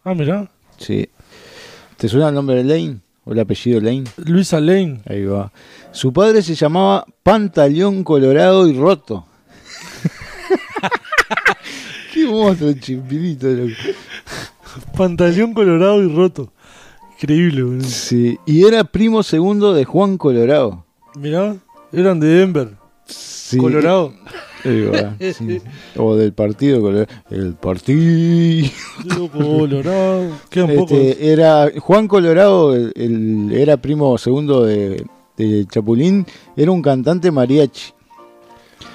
Ah, 0.04 0.14
mirá. 0.14 0.50
Sí. 0.78 1.10
¿Te 1.98 2.08
suena 2.08 2.30
el 2.30 2.36
nombre 2.36 2.56
de 2.56 2.64
Lane? 2.64 3.00
¿O 3.26 3.34
el 3.34 3.40
apellido 3.40 3.82
Lane? 3.82 4.06
Luisa 4.18 4.62
Lane. 4.62 5.02
Ahí 5.06 5.26
va. 5.26 5.52
Su 5.92 6.14
padre 6.14 6.42
se 6.42 6.56
llamaba 6.56 7.06
Pantaleón 7.24 8.04
Colorado 8.04 8.68
y 8.68 8.74
Roto. 8.74 9.26
Qué 12.14 12.26
monstruo, 12.26 12.74
chimpirito, 12.74 13.48
loco. 13.48 13.72
Pantaleón 14.96 15.54
colorado 15.54 16.04
y 16.04 16.14
roto. 16.14 16.52
Increíble, 17.14 17.64
boludo. 17.64 17.84
Sí, 17.84 18.38
y 18.46 18.66
era 18.66 18.84
primo 18.84 19.24
segundo 19.24 19.74
de 19.74 19.86
Juan 19.86 20.18
Colorado. 20.18 20.86
Mirá, 21.16 21.56
eran 22.02 22.20
de 22.20 22.28
Denver. 22.28 22.70
Sí. 23.06 23.58
Colorado. 23.58 24.14
Sí. 24.64 25.62
O 25.96 26.16
del 26.16 26.34
partido 26.34 26.82
Colorado. 26.82 27.08
El 27.30 27.54
partido. 27.56 28.70
Colorado. 29.32 30.32
Quedan 30.50 30.76
pocos. 30.76 30.92
Este, 30.98 31.32
era 31.32 31.70
Juan 31.80 32.08
Colorado, 32.08 32.76
el, 32.76 32.92
el- 32.96 33.52
era 33.54 33.78
primo 33.78 34.18
segundo 34.18 34.64
de, 34.66 35.06
de 35.38 35.66
Chapulín, 35.70 36.26
era 36.56 36.72
un 36.72 36.82
cantante 36.82 37.32
mariachi. 37.32 37.94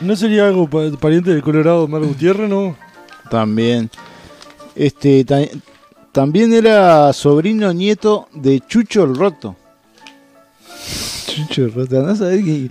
¿No 0.01 0.15
sería 0.17 0.47
algo 0.49 0.69
pa- 0.69 0.91
pariente 1.01 1.31
del 1.31 1.43
Colorado 1.43 1.87
Mar 1.89 2.03
Gutiérrez, 2.03 2.49
no? 2.51 2.77
También. 3.31 3.89
Este, 4.75 5.25
ta- 5.25 5.41
también 6.13 6.53
era 6.53 7.13
sobrino 7.13 7.73
nieto 7.73 8.29
de 8.35 8.61
Chucho 8.61 9.05
el 9.05 9.15
Roto. 9.17 9.57
Chucho 11.35 11.65
el 11.65 11.73
Roto, 11.73 12.03
no 12.03 12.15
sabés 12.17 12.45
qué, 12.45 12.69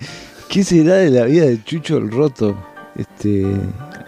qué 0.50 0.64
será 0.64 0.96
de 0.96 1.10
la 1.10 1.26
vida 1.26 1.46
de 1.46 1.64
Chucho 1.64 1.98
el 1.98 2.12
Roto. 2.12 2.56
Este, 2.96 3.46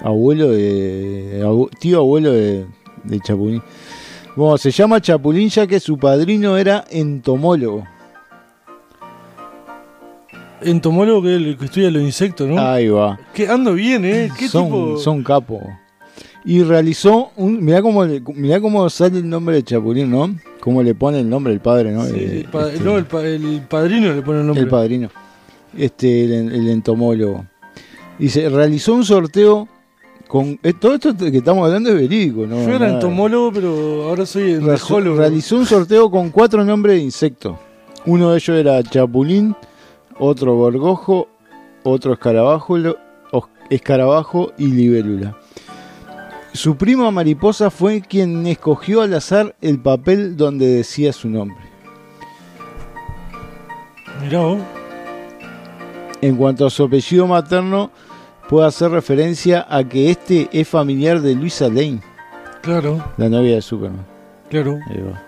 abuelo 0.03 0.50
de. 0.51 1.41
abu- 1.43 1.69
tío 1.79 2.00
abuelo 2.00 2.31
de, 2.33 2.65
de 3.03 3.19
Chapulín. 3.22 3.62
Bueno, 4.36 4.57
se 4.57 4.72
llama 4.72 5.00
Chapulín 5.01 5.50
ya 5.50 5.65
que 5.67 5.79
su 5.79 5.98
padrino 5.98 6.57
era 6.57 6.83
entomólogo. 6.89 7.86
entomólogo 10.62 11.22
que 11.24 11.36
es 11.36 11.41
el 11.41 11.57
que 11.57 11.65
estudia 11.65 11.91
los 11.91 12.01
insectos, 12.03 12.48
¿no? 12.48 12.60
Ahí 12.60 12.88
va. 12.88 13.19
Que 13.33 13.48
ando 13.48 13.74
bien, 13.74 14.05
¿eh? 14.05 14.29
¿Qué 14.38 14.48
son, 14.48 14.65
tipo? 14.65 14.98
son 14.98 15.24
capo. 15.24 15.62
Y 16.45 16.63
realizó 16.63 17.31
un. 17.38 17.63
Mirá 17.63 17.81
cómo, 17.81 18.03
mirá 18.36 18.60
cómo 18.62 18.89
sale 18.89 19.17
el 19.19 19.29
nombre 19.29 19.55
de 19.57 19.63
Chapulín, 19.63 20.10
¿no? 20.12 20.33
Cómo 20.63 20.82
le 20.82 20.96
pone 20.96 21.20
el 21.20 21.29
nombre 21.29 21.51
el 21.51 21.60
padre, 21.60 21.91
¿no? 21.91 22.05
Sí, 22.05 22.13
Eh, 22.15 22.38
el 22.46 22.46
pa- 22.46 22.70
este, 22.70 22.84
No, 22.86 22.98
el, 22.98 23.05
pa- 23.05 23.22
el 23.25 23.62
padrino 23.70 24.13
le 24.13 24.22
pone 24.22 24.39
el 24.39 24.46
nombre. 24.46 24.63
el 24.63 24.70
padrino. 24.70 25.10
Este, 25.77 26.24
el, 26.24 26.53
el 26.53 26.70
entomólogo. 26.70 27.46
Se 28.27 28.48
realizó 28.48 28.93
un 28.93 29.03
sorteo 29.03 29.67
con. 30.27 30.58
eh, 30.63 30.72
todo 30.79 30.93
esto 30.93 31.13
que 31.17 31.36
estamos 31.38 31.65
hablando 31.65 31.89
es 31.89 31.96
verídico, 31.96 32.48
¿no? 32.48 32.55
Yo 32.63 32.70
era 32.70 32.79
Nada. 32.79 32.93
entomólogo, 32.93 33.51
pero 33.51 34.03
ahora 34.03 34.25
soy 34.25 34.53
entomólogo. 34.53 35.17
realizó 35.17 35.58
un 35.58 35.65
sorteo 35.65 36.10
con 36.10 36.29
cuatro 36.29 36.63
nombres 36.63 36.96
de 36.96 37.01
insectos. 37.01 37.58
Uno 38.05 38.32
de 38.32 38.38
ellos 38.38 38.58
era 38.58 38.82
Chapulín, 38.84 39.55
otro 40.17 40.55
Gorgojo, 40.55 41.27
otro 41.84 42.13
Escarabajo, 42.13 42.77
escarabajo 43.70 44.51
y 44.58 44.67
Libélula. 44.67 45.36
Su 46.53 46.75
prima 46.77 47.10
Mariposa 47.12 47.69
fue 47.72 48.01
quien 48.01 48.45
escogió 48.45 49.01
al 49.01 49.13
azar 49.15 49.55
el 49.62 49.79
papel 49.79 50.38
donde 50.38 50.67
decía 50.67 51.12
su 51.12 51.27
nombre. 51.29 51.57
Mirá 54.22 54.39
vos. 54.39 54.60
En 56.22 56.36
cuanto 56.38 56.65
a 56.65 56.69
su 56.69 56.83
apellido 56.83 57.27
materno, 57.27 57.91
puede 58.50 58.67
hacer 58.67 58.91
referencia 58.91 59.65
a 59.69 59.83
que 59.83 60.10
este 60.12 60.48
es 60.53 60.67
familiar 60.67 61.22
de 61.22 61.36
Luisa 61.36 61.67
Lane, 61.67 62.01
Claro, 62.62 63.03
la 63.17 63.27
novia 63.27 63.55
de 63.55 63.62
Superman. 63.62 64.05
claro. 64.50 64.79
Ahí 64.89 65.01
va. 65.01 65.22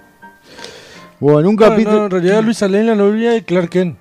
Bueno, 1.20 1.40
en 1.42 1.48
un 1.48 1.56
No, 1.56 1.62
capítulo. 1.68 1.98
no, 1.98 2.06
en 2.06 2.12
realidad 2.12 2.44
Luisa 2.44 2.68
Lane 2.68 2.82
es 2.82 2.88
la 2.88 2.96
novia 2.96 3.32
de 3.32 3.44
Clark 3.44 3.70
Kent. 3.70 3.98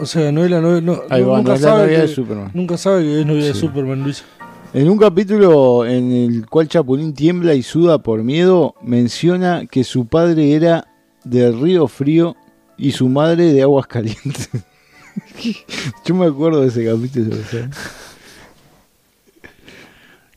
O 0.00 0.06
sea, 0.06 0.32
no 0.32 0.42
es 0.44 0.50
la 0.50 0.60
novia. 0.60 0.80
No, 0.80 1.00
Ahí 1.10 1.22
va, 1.22 1.36
nunca, 1.36 1.50
no 1.50 1.54
es 1.54 1.60
la 1.62 1.68
sabe 1.68 1.82
novia 1.84 1.96
que, 1.96 2.02
de 2.02 2.08
Superman. 2.08 2.50
nunca 2.54 2.76
sabe 2.78 3.02
que 3.02 3.20
es 3.20 3.26
novia 3.26 3.44
de. 3.44 3.54
Superman, 3.54 4.02
Luisa. 4.02 4.24
En 4.76 4.90
un 4.90 4.98
capítulo 4.98 5.86
en 5.86 6.12
el 6.12 6.46
cual 6.46 6.68
Chapulín 6.68 7.14
tiembla 7.14 7.54
y 7.54 7.62
suda 7.62 7.96
por 8.02 8.22
miedo, 8.22 8.74
menciona 8.82 9.64
que 9.64 9.84
su 9.84 10.06
padre 10.06 10.52
era 10.52 10.86
de 11.24 11.50
Río 11.50 11.88
Frío 11.88 12.36
y 12.76 12.92
su 12.92 13.08
madre 13.08 13.54
de 13.54 13.62
Aguas 13.62 13.86
Calientes. 13.86 14.50
Yo 16.04 16.14
me 16.14 16.26
acuerdo 16.26 16.60
de 16.60 16.68
ese 16.68 16.84
capítulo. 16.84 17.36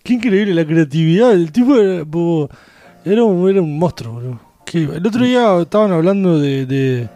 Qué 0.03 0.13
increíble 0.13 0.53
la 0.53 0.65
creatividad. 0.65 1.34
El 1.34 1.51
tipo 1.51 1.75
era, 1.77 2.03
un, 2.05 3.50
era 3.50 3.62
un 3.62 3.77
monstruo, 3.77 4.15
bro. 4.22 4.39
El 4.74 5.05
otro 5.05 5.25
día 5.25 5.60
estaban 5.60 5.91
hablando 5.91 6.39
de, 6.39 6.65
de- 6.65 7.10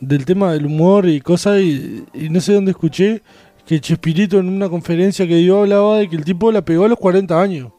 del 0.00 0.24
tema 0.24 0.52
del 0.52 0.64
humor 0.64 1.06
y 1.08 1.20
cosas 1.20 1.60
y 1.60 2.04
no 2.30 2.40
sé 2.40 2.54
dónde 2.54 2.70
escuché 2.70 3.22
que 3.66 3.80
Chespirito 3.80 4.38
en 4.38 4.48
una 4.48 4.68
conferencia 4.68 5.26
que 5.26 5.36
dio 5.36 5.60
hablaba 5.60 5.98
de 5.98 6.08
que 6.08 6.16
el 6.16 6.24
tipo 6.24 6.52
la 6.52 6.64
pegó 6.64 6.84
a 6.84 6.88
los 6.88 6.98
40 6.98 7.40
años. 7.40 7.72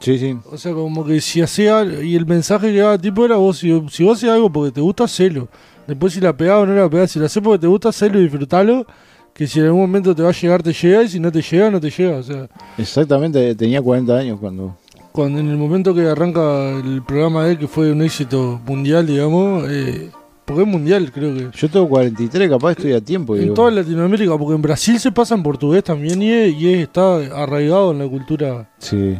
Sí, 0.00 0.18
sí. 0.18 0.34
O 0.50 0.56
sea, 0.56 0.72
como 0.72 1.04
que 1.04 1.20
si 1.20 1.42
hacía 1.42 1.84
y 1.84 2.16
el 2.16 2.24
mensaje 2.24 2.72
que 2.72 2.78
daba 2.78 2.94
el 2.94 3.00
tipo 3.00 3.24
era 3.24 3.36
vos, 3.36 3.58
si, 3.58 3.68
si 3.90 4.02
vos 4.02 4.16
haces 4.16 4.30
algo 4.30 4.50
porque 4.50 4.72
te 4.72 4.80
gusta, 4.80 5.04
hacelo. 5.04 5.48
Después 5.86 6.14
si 6.14 6.20
la 6.20 6.34
pegás 6.34 6.58
o 6.58 6.66
no 6.66 6.74
la 6.74 6.88
pegás, 6.88 7.10
si 7.10 7.18
la 7.18 7.26
haces 7.26 7.42
porque 7.42 7.58
te 7.58 7.66
gusta, 7.66 7.90
hacelo 7.90 8.18
y 8.18 8.22
disfrutalo. 8.22 8.86
Que 9.34 9.46
si 9.46 9.60
en 9.60 9.66
algún 9.66 9.82
momento 9.82 10.14
te 10.14 10.22
va 10.22 10.30
a 10.30 10.32
llegar, 10.32 10.62
te 10.62 10.72
llega, 10.72 11.02
y 11.02 11.08
si 11.08 11.20
no 11.20 11.30
te 11.30 11.40
llega, 11.40 11.70
no 11.70 11.80
te 11.80 11.90
llega. 11.90 12.16
O 12.16 12.22
sea, 12.22 12.48
Exactamente, 12.78 13.54
tenía 13.54 13.80
40 13.80 14.16
años 14.16 14.40
cuando... 14.40 14.76
cuando 15.12 15.38
en 15.38 15.48
el 15.48 15.56
momento 15.56 15.94
que 15.94 16.02
arranca 16.08 16.70
el 16.70 17.02
programa 17.02 17.44
de 17.44 17.52
él, 17.52 17.58
que 17.58 17.68
fue 17.68 17.92
un 17.92 18.02
éxito 18.02 18.60
mundial, 18.66 19.06
digamos, 19.06 19.64
eh, 19.68 20.10
porque 20.50 20.62
es 20.62 20.68
mundial, 20.68 21.10
creo 21.12 21.34
que. 21.34 21.48
Yo 21.56 21.68
tengo 21.68 21.88
43, 21.88 22.48
capaz 22.50 22.70
estoy 22.72 22.92
a 22.92 23.00
tiempo. 23.00 23.34
En 23.36 23.42
digo. 23.42 23.54
toda 23.54 23.70
Latinoamérica, 23.70 24.36
porque 24.36 24.54
en 24.54 24.62
Brasil 24.62 24.98
se 25.00 25.10
pasa 25.12 25.34
en 25.34 25.42
portugués 25.42 25.82
también 25.84 26.20
y, 26.22 26.30
es- 26.30 26.54
y 26.54 26.72
es- 26.74 26.80
está 26.82 27.16
arraigado 27.42 27.92
en 27.92 27.98
la 28.00 28.08
cultura. 28.08 28.68
Sí. 28.78 29.16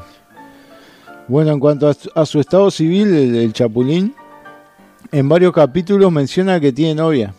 Bueno, 1.28 1.52
en 1.52 1.60
cuanto 1.60 1.88
a, 1.88 1.94
su- 1.94 2.10
a 2.14 2.26
su 2.26 2.40
estado 2.40 2.70
civil, 2.70 3.08
el, 3.14 3.36
el 3.36 3.52
Chapulín, 3.52 4.14
en 5.12 5.28
varios 5.28 5.52
capítulos 5.52 6.10
menciona 6.12 6.58
que 6.60 6.72
tiene 6.72 6.94
novia. 6.94 7.34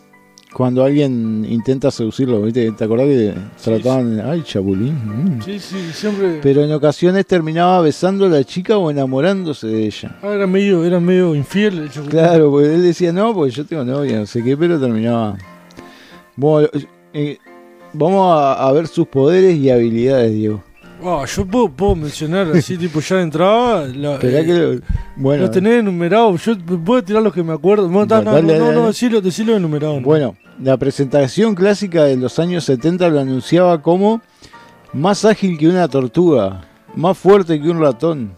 Cuando 0.54 0.84
alguien 0.84 1.46
intenta 1.48 1.90
seducirlo, 1.90 2.42
¿viste? 2.42 2.70
¿Te 2.72 2.84
acordás 2.84 3.06
que 3.06 3.34
trataban, 3.62 4.20
ay, 4.20 4.42
Chapulín? 4.44 4.92
mm. 5.38 5.42
Sí, 5.42 5.58
sí, 5.58 5.76
siempre. 5.92 6.40
Pero 6.42 6.62
en 6.62 6.72
ocasiones 6.72 7.26
terminaba 7.26 7.80
besando 7.80 8.26
a 8.26 8.28
la 8.28 8.44
chica 8.44 8.76
o 8.76 8.90
enamorándose 8.90 9.66
de 9.66 9.86
ella. 9.86 10.18
Ah, 10.22 10.32
era 10.34 10.46
medio, 10.46 10.84
era 10.84 11.00
medio 11.00 11.34
infiel 11.34 11.78
el 11.78 11.88
Chapulín. 11.90 12.10
Claro, 12.10 12.50
porque 12.50 12.74
él 12.74 12.82
decía, 12.82 13.12
no, 13.12 13.34
porque 13.34 13.50
yo 13.50 13.64
tengo 13.64 13.84
novia, 13.84 14.18
no 14.18 14.26
sé 14.26 14.44
qué, 14.44 14.56
pero 14.56 14.78
terminaba. 14.78 15.38
Bueno, 16.36 16.68
eh, 17.14 17.38
vamos 17.94 18.36
a, 18.38 18.66
a 18.68 18.72
ver 18.72 18.88
sus 18.88 19.06
poderes 19.08 19.56
y 19.56 19.70
habilidades, 19.70 20.32
Diego. 20.32 20.62
Ah, 21.04 21.24
yo 21.26 21.44
puedo, 21.46 21.68
puedo 21.68 21.96
mencionar 21.96 22.48
así, 22.52 22.76
tipo, 22.78 23.00
ya 23.00 23.16
de 23.16 23.22
entrada. 23.22 23.86
La, 23.88 24.14
eh, 24.16 24.18
que 24.20 24.52
lo- 24.54 24.80
bueno, 25.16 25.42
los 25.42 25.50
tenés 25.50 25.80
enumerados. 25.80 26.44
Yo 26.44 26.56
puedo 26.84 27.02
tirar 27.02 27.22
los 27.22 27.32
que 27.32 27.42
me 27.42 27.52
acuerdo. 27.52 27.88
No, 27.88 28.00
no, 28.00 28.06
dale, 28.06 28.24
no, 28.24 28.58
no, 28.58 28.64
dale. 28.66 28.74
no, 28.76 28.86
decilo, 28.86 29.20
decilo 29.20 29.56
enumerado. 29.56 29.96
¿no? 30.00 30.02
Bueno, 30.02 30.36
la 30.60 30.76
presentación 30.76 31.54
clásica 31.54 32.04
de 32.04 32.16
los 32.16 32.38
años 32.38 32.64
70 32.64 33.08
lo 33.08 33.20
anunciaba 33.20 33.82
como 33.82 34.20
más 34.92 35.24
ágil 35.24 35.58
que 35.58 35.68
una 35.68 35.88
tortuga, 35.88 36.62
más 36.94 37.16
fuerte 37.18 37.60
que 37.60 37.68
un 37.70 37.80
ratón, 37.80 38.36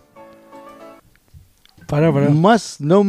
Pará, 1.87 2.12
pará. 2.12 2.31
más, 2.31 2.81
no, 2.81 3.05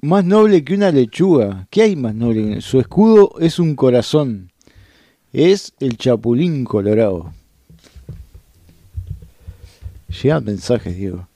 más 0.00 0.24
noble 0.24 0.64
que 0.64 0.74
una 0.74 0.90
lechuga. 0.90 1.66
¿Qué 1.70 1.82
hay 1.82 1.96
más 1.96 2.14
noble? 2.14 2.60
Su 2.60 2.80
escudo 2.80 3.32
es 3.40 3.58
un 3.58 3.74
corazón. 3.76 4.50
Es 5.32 5.74
el 5.80 5.96
chapulín 5.96 6.64
colorado. 6.64 7.32
Llegan 10.20 10.44
mensajes, 10.44 10.96
Diego. 10.96 11.26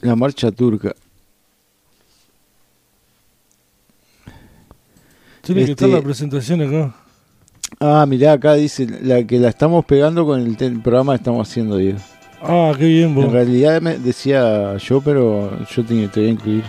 La 0.00 0.16
marcha 0.16 0.50
turca. 0.50 0.94
Tiene 5.42 5.64
que 5.64 5.72
este- 5.72 5.84
estar 5.84 5.88
la 5.88 6.02
presentación 6.02 6.62
acá. 6.62 6.94
Ah, 7.80 8.06
mirá, 8.06 8.32
acá 8.32 8.54
dice 8.54 8.86
la 9.02 9.26
que 9.26 9.38
la 9.38 9.48
estamos 9.48 9.84
pegando 9.84 10.24
con 10.24 10.40
el, 10.40 10.80
programa 10.80 11.12
que 11.12 11.18
estamos 11.18 11.48
haciendo, 11.48 11.76
Diego. 11.76 11.98
Ah, 12.40 12.72
qué 12.78 12.86
bien, 12.86 13.14
vos. 13.14 13.24
En 13.24 13.32
realidad 13.32 13.80
me 13.80 13.98
decía 13.98 14.76
yo, 14.76 15.00
pero 15.00 15.66
yo 15.66 15.84
te, 15.84 16.08
te 16.08 16.20
voy 16.20 16.28
a 16.28 16.32
incluir. 16.32 16.64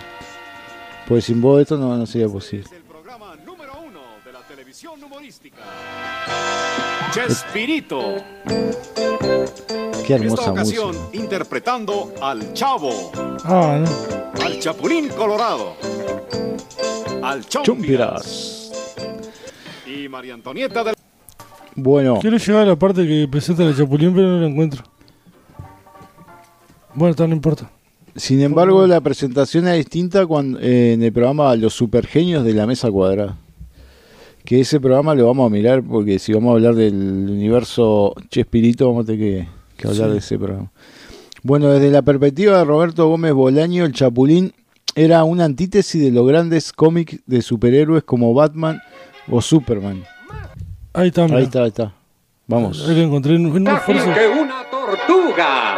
Pues 1.08 1.25
sin 1.25 1.39
vos 1.41 1.62
esto 1.62 1.78
no, 1.78 1.95
no 1.95 2.06
sería 2.06 2.28
posible. 2.28 2.65
Chespirito. 7.15 8.15
Qué 10.06 10.15
En 10.15 10.23
esta 10.23 10.41
hermosa 10.43 10.51
ocasión 10.51 10.88
música. 10.89 11.08
interpretando 11.17 12.13
al 12.21 12.51
Chavo, 12.54 12.91
Ah, 13.45 13.82
no. 13.82 14.43
al 14.43 14.60
Chapulín 14.60 15.08
Colorado, 15.08 15.75
al 17.23 17.45
Chompiras 17.45 18.69
y 19.88 20.10
María 20.10 20.34
Antonieta 20.34 20.84
del 20.84 20.95
Bueno, 21.73 22.19
Quiero 22.19 22.36
llegar 22.36 22.63
a 22.63 22.65
la 22.65 22.75
parte 22.75 23.08
que 23.08 23.30
presenta 23.32 23.63
la 23.63 23.73
Chapulín, 23.73 24.13
pero 24.13 24.28
no 24.28 24.41
la 24.41 24.47
encuentro. 24.47 24.84
Bueno, 26.93 27.15
no 27.17 27.34
importa. 27.34 27.71
sin 28.13 28.41
embargo, 28.41 28.86
la 28.88 28.99
presentación 28.99 29.69
es 29.69 29.78
distinta 29.78 30.25
cuando, 30.25 30.60
eh, 30.60 30.91
en 30.93 31.01
el 31.01 31.13
programa 31.13 31.56
Los 31.56 31.73
Supergenios 31.75 32.43
de 32.43 32.54
la 32.54 32.67
Mesa 32.67 32.91
Cuadrada. 32.91 33.38
Que 34.45 34.60
ese 34.62 34.79
programa 34.79 35.15
lo 35.15 35.25
vamos 35.27 35.47
a 35.47 35.49
mirar 35.53 35.81
porque 35.84 36.19
si 36.19 36.31
vamos 36.34 36.51
a 36.51 36.53
hablar 36.53 36.75
del 36.75 36.93
universo 36.93 38.13
Chespirito, 38.29 38.88
vamos 38.88 39.03
a 39.03 39.08
tener 39.08 39.19
que, 39.19 39.47
que 39.77 39.88
hablar 39.88 40.08
Sí. 40.08 40.13
de 40.13 40.17
ese 40.19 40.38
programa. 40.38 40.71
Bueno, 41.41 41.69
desde 41.69 41.89
la 41.91 42.01
perspectiva 42.03 42.58
de 42.60 42.63
Roberto 42.63 43.08
Gómez 43.08 43.34
Bolaño, 43.34 43.86
el 43.86 43.93
Chapulín 43.93 44.53
era 44.95 45.23
una 45.23 45.45
antítesis 45.45 46.01
de 46.01 46.12
los 46.12 46.27
grandes 46.27 46.71
cómics 46.73 47.19
de 47.25 47.41
superhéroes 47.41 48.03
como 48.03 48.34
Batman 48.34 48.81
o 49.29 49.41
Superman. 49.41 50.03
Ahí 50.93 51.08
está. 51.10 51.25
Ahí 51.25 51.43
está, 51.43 51.62
ahí 51.63 51.67
está. 51.69 51.93
Vamos. 52.47 52.88
Ahí 52.88 52.95
lo 52.95 53.01
encontré 53.01 53.36
un 53.36 53.67
esfuerzo. 53.67 54.13
que 54.13 54.27
una 54.27 54.63
tortuga. 54.69 55.75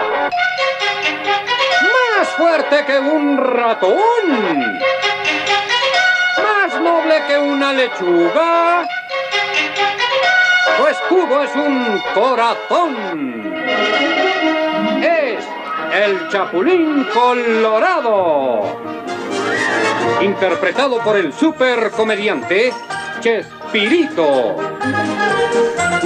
Más 2.19 2.27
fuerte 2.37 2.75
que 2.85 2.99
un 2.99 3.37
ratón. 3.37 3.97
Una 7.67 7.75
lechuga. 7.75 8.87
Su 10.77 10.87
escudo 10.87 11.43
es 11.43 11.53
un 11.53 11.99
corazón. 12.13 12.95
Es 15.03 15.43
el 15.93 16.29
Chapulín 16.29 17.05
Colorado. 17.13 18.61
Interpretado 20.21 20.99
por 21.03 21.17
el 21.17 21.33
supercomediante 21.33 22.71
Chespirito. 23.19 24.55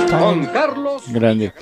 Con 0.09 0.45
Carlos 0.47 1.03
Grande. 1.09 1.53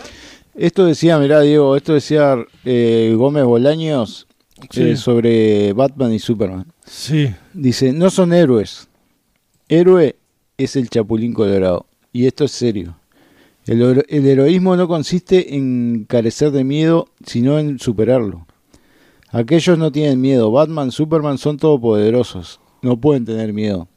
Esto 0.55 0.85
decía, 0.85 1.17
mirá, 1.17 1.41
Diego, 1.41 1.75
esto 1.75 1.93
decía 1.93 2.38
eh, 2.63 3.13
Gómez 3.17 3.43
Bolaños 3.43 4.27
eh, 4.75 4.95
sobre 4.95 5.73
Batman 5.73 6.13
y 6.13 6.19
Superman. 6.19 6.71
Sí. 6.85 7.35
Dice, 7.53 7.91
no 7.91 8.09
son 8.09 8.31
héroes. 8.31 8.88
Héroe 9.69 10.15
es 10.58 10.75
el 10.75 10.89
Chapulín 10.89 11.34
Colorado. 11.34 11.86
Y 12.12 12.25
esto 12.25 12.43
es 12.45 12.51
serio. 12.51 12.97
El, 13.65 13.82
hero- 13.82 14.03
el 14.08 14.25
heroísmo 14.25 14.75
no 14.75 14.88
consiste 14.88 15.55
en 15.55 16.05
carecer 16.10 16.51
de 16.51 16.63
miedo, 16.63 17.08
sino 17.25 17.60
en 17.60 17.77
superarlo. 17.79 18.47
Aquellos 19.32 19.77
no 19.77 19.91
tienen 19.91 20.19
miedo. 20.19 20.51
Batman, 20.51 20.91
Superman 20.91 21.38
son 21.38 21.58
todopoderosos. 21.58 22.60
No 22.82 22.99
pueden 22.99 23.25
tener 23.25 23.53
miedo. 23.53 23.88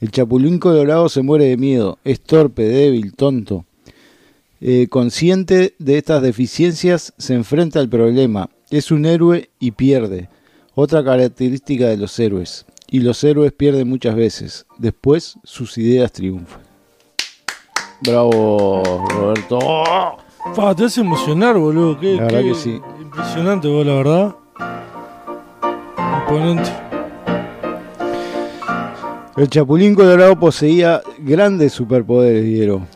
El 0.00 0.10
Chapulín 0.10 0.58
Colorado 0.58 1.08
se 1.10 1.22
muere 1.22 1.44
de 1.44 1.56
miedo. 1.58 1.98
Es 2.04 2.20
torpe, 2.22 2.62
débil, 2.64 3.14
tonto. 3.14 3.66
Eh, 4.62 4.86
consciente 4.88 5.74
de 5.78 5.98
estas 5.98 6.22
deficiencias, 6.22 7.12
se 7.18 7.34
enfrenta 7.34 7.80
al 7.80 7.88
problema. 7.88 8.48
Es 8.70 8.90
un 8.90 9.04
héroe 9.04 9.50
y 9.60 9.72
pierde. 9.72 10.30
Otra 10.74 11.04
característica 11.04 11.88
de 11.88 11.98
los 11.98 12.18
héroes. 12.18 12.64
Y 12.92 13.00
los 13.00 13.24
héroes 13.24 13.52
pierden 13.52 13.88
muchas 13.88 14.14
veces. 14.14 14.66
Después 14.76 15.38
sus 15.44 15.78
ideas 15.78 16.12
triunfan. 16.12 16.60
Bravo, 18.02 18.82
Roberto. 19.08 19.58
Pa, 20.54 20.74
te 20.76 20.84
hace 20.84 21.00
emocionar, 21.00 21.56
boludo. 21.56 21.98
Qué, 21.98 22.16
La 22.16 22.24
verdad 22.24 22.40
qué 22.42 22.48
que 22.48 22.54
sí. 22.54 22.80
Impresionante, 23.00 23.66
vos, 23.68 23.86
la 23.86 23.94
verdad. 23.94 24.34
Imponente. 26.20 26.70
El 29.38 29.48
Chapulín 29.48 29.94
Colorado 29.94 30.38
poseía 30.38 31.00
grandes 31.18 31.72
superpoderes, 31.72 32.44
Diego. 32.44 32.86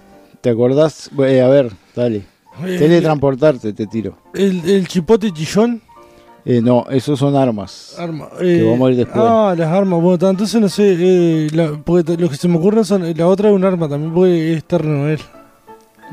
¿Te 0.43 0.51
acordás? 0.51 1.11
Eh, 1.21 1.41
a 1.41 1.49
ver, 1.49 1.73
dale. 1.95 2.19
Eh, 2.67 2.77
Teletransportarte, 2.79 3.73
te 3.73 3.87
tiro. 3.87 4.19
El, 4.35 4.69
el 4.69 4.87
chipote 4.89 5.33
chillón. 5.33 5.81
Eh, 6.49 6.61
no, 6.63 6.87
esos 6.91 7.19
son 7.19 7.35
armas. 7.35 7.97
Arma. 7.99 8.29
Que 8.39 8.63
vamos 8.63 8.89
a 8.89 8.93
ir 8.93 8.97
después. 8.99 9.25
Ah, 9.27 9.53
las 9.59 9.69
armas. 9.69 10.01
Bueno, 10.01 10.29
entonces 10.31 10.61
no 10.61 10.69
sé. 10.69 10.95
Eh, 10.97 11.49
la- 11.53 11.73
porque 11.85 12.17
lo 12.17 12.31
que 12.31 12.37
se 12.37 12.47
me 12.47 12.57
ocurre 12.57 12.85
son. 12.85 13.03
La 13.17 13.27
otra 13.27 13.49
es 13.49 13.55
un 13.55 13.65
arma 13.65 13.89
también, 13.89 14.15
porque 14.15 14.53
es 14.53 14.65
él. 14.71 15.19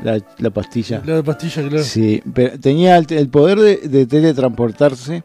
La, 0.02 0.20
la 0.38 0.50
pastilla. 0.50 1.00
La 1.06 1.22
pastilla, 1.22 1.62
claro. 1.68 1.84
Sí, 1.84 2.20
pero 2.34 2.58
tenía 2.58 2.96
el, 2.96 3.06
el 3.10 3.28
poder 3.28 3.60
de, 3.60 3.76
de 3.76 4.06
teletransportarse 4.06 5.22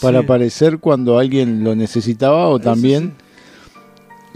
para 0.00 0.20
aparecer 0.20 0.78
cuando 0.78 1.18
alguien 1.18 1.62
lo 1.62 1.74
necesitaba 1.76 2.48
o 2.48 2.56
Eso 2.56 2.64
también 2.64 3.12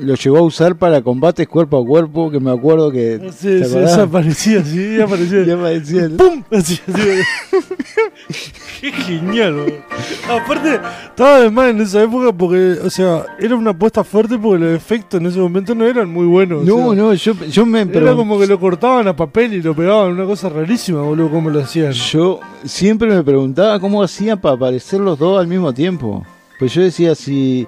lo 0.00 0.14
llegó 0.14 0.38
a 0.38 0.42
usar 0.42 0.76
para 0.76 1.02
combates 1.02 1.46
cuerpo 1.48 1.78
a 1.78 1.84
cuerpo, 1.86 2.30
que 2.30 2.40
me 2.40 2.50
acuerdo 2.50 2.90
que... 2.90 3.18
Sí, 3.36 3.46
¿te 3.48 3.64
sí, 3.64 3.70
acordás? 3.70 3.92
esa 3.92 4.02
aparecía, 4.02 4.64
sí, 4.64 5.00
aparecía. 5.02 5.44
Ya 5.44 5.54
aparecía 5.54 6.04
el- 6.04 6.12
¡Pum! 6.12 6.42
Así, 6.50 6.80
así. 6.86 7.02
Qué 8.80 8.92
genial. 8.92 9.82
Aparte, 10.28 10.80
estaba 11.08 11.40
de 11.40 11.50
más 11.50 11.68
en 11.70 11.80
esa 11.82 12.02
época 12.02 12.32
porque, 12.32 12.78
o 12.82 12.88
sea, 12.88 13.26
era 13.38 13.54
una 13.54 13.70
apuesta 13.72 14.02
fuerte 14.04 14.38
porque 14.38 14.64
los 14.64 14.74
efectos 14.74 15.20
en 15.20 15.26
ese 15.26 15.38
momento 15.38 15.74
no 15.74 15.86
eran 15.86 16.08
muy 16.10 16.26
buenos. 16.26 16.62
o 16.62 16.64
No, 16.64 16.94
sea, 16.94 17.02
no, 17.02 17.14
yo, 17.14 17.32
yo 17.50 17.66
me 17.66 17.80
Era 17.82 17.92
pregun- 17.92 18.16
como 18.16 18.38
que 18.38 18.46
lo 18.46 18.58
cortaban 18.58 19.06
a 19.08 19.14
papel 19.14 19.52
y 19.54 19.62
lo 19.62 19.74
pegaban, 19.74 20.12
una 20.12 20.24
cosa 20.24 20.48
rarísima, 20.48 21.02
boludo, 21.02 21.30
cómo 21.30 21.50
lo 21.50 21.60
hacían. 21.60 21.92
Yo 21.92 22.40
siempre 22.64 23.08
me 23.08 23.22
preguntaba 23.22 23.78
cómo 23.80 24.02
hacían 24.02 24.40
para 24.40 24.54
aparecer 24.54 25.00
los 25.00 25.18
dos 25.18 25.38
al 25.40 25.46
mismo 25.46 25.72
tiempo. 25.74 26.24
Pues 26.58 26.72
yo 26.72 26.82
decía, 26.82 27.14
si, 27.14 27.66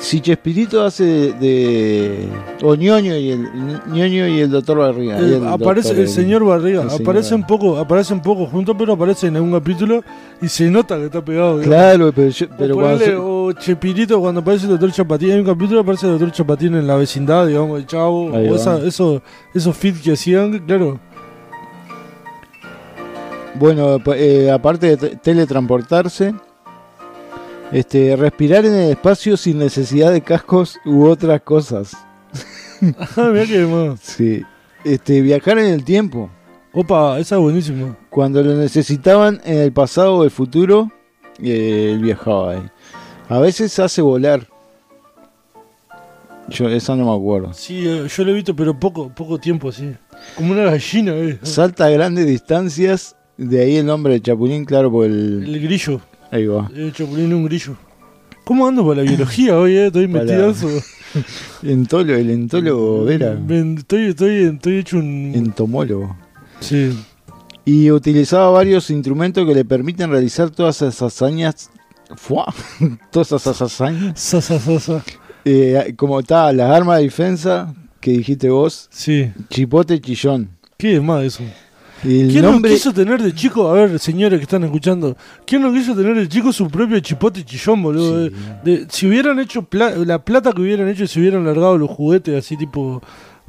si 0.00 0.20
Chespirito 0.20 0.82
hace 0.82 1.04
de, 1.04 1.32
de- 1.34 2.28
o 2.62 2.74
ñoño 2.74 3.16
y 3.16 3.30
el 3.32 3.46
ñoño 3.92 4.26
y 4.28 4.40
el 4.40 4.50
doctor 4.50 4.78
Barriga. 4.78 5.18
Eh, 5.20 5.36
el 5.36 5.46
aparece 5.46 5.88
doctor 5.90 6.02
el 6.04 6.08
señor 6.08 6.44
Barriga, 6.44 6.82
el 6.82 6.90
señor 6.90 7.02
aparece 7.02 7.34
un 7.34 7.46
poco, 7.46 7.76
aparece 7.78 8.14
un 8.14 8.22
poco 8.22 8.46
juntos, 8.46 8.74
pero 8.78 8.94
aparece 8.94 9.26
en 9.26 9.36
algún 9.36 9.52
capítulo 9.52 10.02
y 10.40 10.48
se 10.48 10.70
nota 10.70 10.96
que 10.96 11.04
está 11.04 11.22
pegado. 11.24 11.58
digamos. 11.58 11.66
Claro, 11.66 12.12
pero, 12.14 12.28
yo- 12.30 12.46
O, 12.46 12.48
pero 12.58 12.74
cuando 12.74 12.92
ponele, 12.98 13.04
se- 13.12 13.16
o 13.16 13.52
Chepirito 13.52 14.20
cuando 14.20 14.40
aparece 14.40 14.64
el 14.64 14.70
doctor 14.72 14.90
Chapatín, 14.92 15.32
hay 15.32 15.40
un 15.40 15.46
capítulo 15.46 15.80
aparece 15.80 16.06
el 16.06 16.12
doctor 16.12 16.32
Chapatín 16.32 16.74
en 16.76 16.86
la 16.86 16.96
vecindad, 16.96 17.46
digamos, 17.46 17.78
el 17.78 17.86
chavo, 17.86 18.26
o 18.32 18.54
esa, 18.56 18.78
eso, 18.78 19.22
esos 19.54 19.76
fit 19.76 19.96
que 20.00 20.12
hacían, 20.12 20.58
claro. 20.60 20.98
Bueno, 23.54 23.98
eh, 24.14 24.50
aparte 24.50 24.86
de 24.86 24.96
te- 24.96 25.16
teletransportarse, 25.16 26.34
este, 27.72 28.16
respirar 28.16 28.64
en 28.66 28.74
el 28.74 28.90
espacio 28.90 29.36
sin 29.36 29.58
necesidad 29.58 30.12
de 30.12 30.22
cascos 30.22 30.78
u 30.84 31.04
otras 31.06 31.40
cosas. 31.42 31.96
Ah, 32.82 33.28
mirá 33.30 33.44
que 33.44 33.66
más. 33.66 34.00
Sí. 34.00 34.42
Este, 34.84 35.20
viajar 35.20 35.58
en 35.58 35.66
el 35.66 35.84
tiempo. 35.84 36.30
Opa, 36.72 37.18
esa 37.18 37.34
es 37.34 37.40
buenísima. 37.42 37.94
Cuando 38.08 38.42
lo 38.42 38.54
necesitaban 38.54 39.38
en 39.44 39.58
el 39.58 39.70
pasado 39.70 40.16
o 40.16 40.24
el 40.24 40.30
futuro, 40.30 40.90
eh, 41.42 41.90
él 41.92 41.98
viajaba 41.98 42.52
ahí. 42.52 42.62
A 43.28 43.38
veces 43.38 43.78
hace 43.78 44.00
volar. 44.00 44.46
Yo 46.48 46.68
esa 46.68 46.96
no 46.96 47.04
me 47.04 47.14
acuerdo. 47.14 47.52
Sí, 47.52 47.86
eh, 47.86 48.06
yo 48.08 48.24
lo 48.24 48.30
he 48.30 48.34
visto, 48.34 48.56
pero 48.56 48.78
poco, 48.78 49.10
poco 49.10 49.38
tiempo, 49.38 49.70
sí. 49.70 49.92
Como 50.34 50.52
una 50.52 50.64
gallina, 50.64 51.12
eh. 51.12 51.38
Salta 51.42 51.84
a 51.84 51.90
grandes 51.90 52.26
distancias, 52.26 53.14
de 53.36 53.60
ahí 53.62 53.76
el 53.76 53.86
nombre 53.86 54.14
de 54.14 54.22
Chapulín, 54.22 54.64
claro, 54.64 54.90
por 54.90 55.06
el... 55.06 55.44
El 55.44 55.60
grillo, 55.60 56.00
Ahí 56.30 56.46
va. 56.46 56.70
el 56.74 56.92
chapulín 56.92 57.26
es 57.28 57.34
un 57.34 57.44
grillo. 57.44 57.76
¿Cómo 58.44 58.66
ando 58.66 58.86
para 58.86 59.02
la 59.02 59.08
biología 59.10 59.56
hoy, 59.58 59.76
eh? 59.76 59.86
Estoy 59.86 60.08
Para- 60.08 60.24
metidazo. 60.24 60.68
Entolo, 61.62 62.14
el 62.14 62.30
entólogo 62.30 63.08
era 63.08 63.36
Ven, 63.40 63.78
Estoy, 63.78 64.06
estoy, 64.06 64.44
estoy 64.44 64.78
hecho 64.78 64.98
un... 64.98 65.32
entomólogo. 65.34 66.16
Sí. 66.60 66.96
Y 67.64 67.90
utilizaba 67.90 68.50
varios 68.50 68.90
instrumentos 68.90 69.46
que 69.46 69.54
le 69.54 69.64
permiten 69.64 70.10
realizar 70.10 70.50
todas 70.50 70.76
esas 70.82 71.02
hazañas. 71.02 71.70
¡Fua! 72.16 72.52
todas 73.10 73.32
esas 73.32 73.60
hazañas. 73.60 74.18
Sa, 74.20 74.40
sa, 74.40 74.58
sa, 74.58 74.80
sa. 74.80 75.04
Eh, 75.44 75.94
como 75.96 76.20
está, 76.20 76.52
las 76.52 76.70
armas 76.70 76.98
de 76.98 77.04
defensa 77.04 77.74
que 78.00 78.12
dijiste 78.12 78.48
vos, 78.50 78.88
Sí. 78.90 79.30
chipote 79.48 80.00
chillón. 80.00 80.50
¿Qué 80.76 80.96
es 80.96 81.02
más 81.02 81.20
de 81.20 81.26
eso? 81.26 81.42
Y 82.04 82.20
el 82.20 82.30
¿Quién 82.30 82.42
nombre. 82.44 82.70
no 82.70 82.76
quiso 82.76 82.92
tener 82.92 83.22
de 83.22 83.34
chico, 83.34 83.68
a 83.68 83.72
ver, 83.74 83.98
señores 83.98 84.38
que 84.38 84.44
están 84.44 84.64
escuchando, 84.64 85.16
¿quién 85.46 85.60
no 85.62 85.72
quiso 85.72 85.94
tener 85.94 86.16
de 86.16 86.28
chico 86.28 86.52
su 86.52 86.68
propio 86.68 86.98
chipote 87.00 87.44
chillón, 87.44 87.82
boludo? 87.82 88.26
Sí. 88.28 88.34
De- 88.64 88.78
de- 88.78 88.86
si 88.90 89.06
hubieran 89.06 89.38
hecho 89.38 89.62
pla- 89.62 89.90
la 89.96 90.18
plata 90.24 90.52
que 90.52 90.62
hubieran 90.62 90.88
hecho, 90.88 91.06
si 91.06 91.20
hubieran 91.20 91.44
largado 91.44 91.76
los 91.76 91.90
juguetes 91.90 92.36
así 92.38 92.56
tipo 92.56 93.02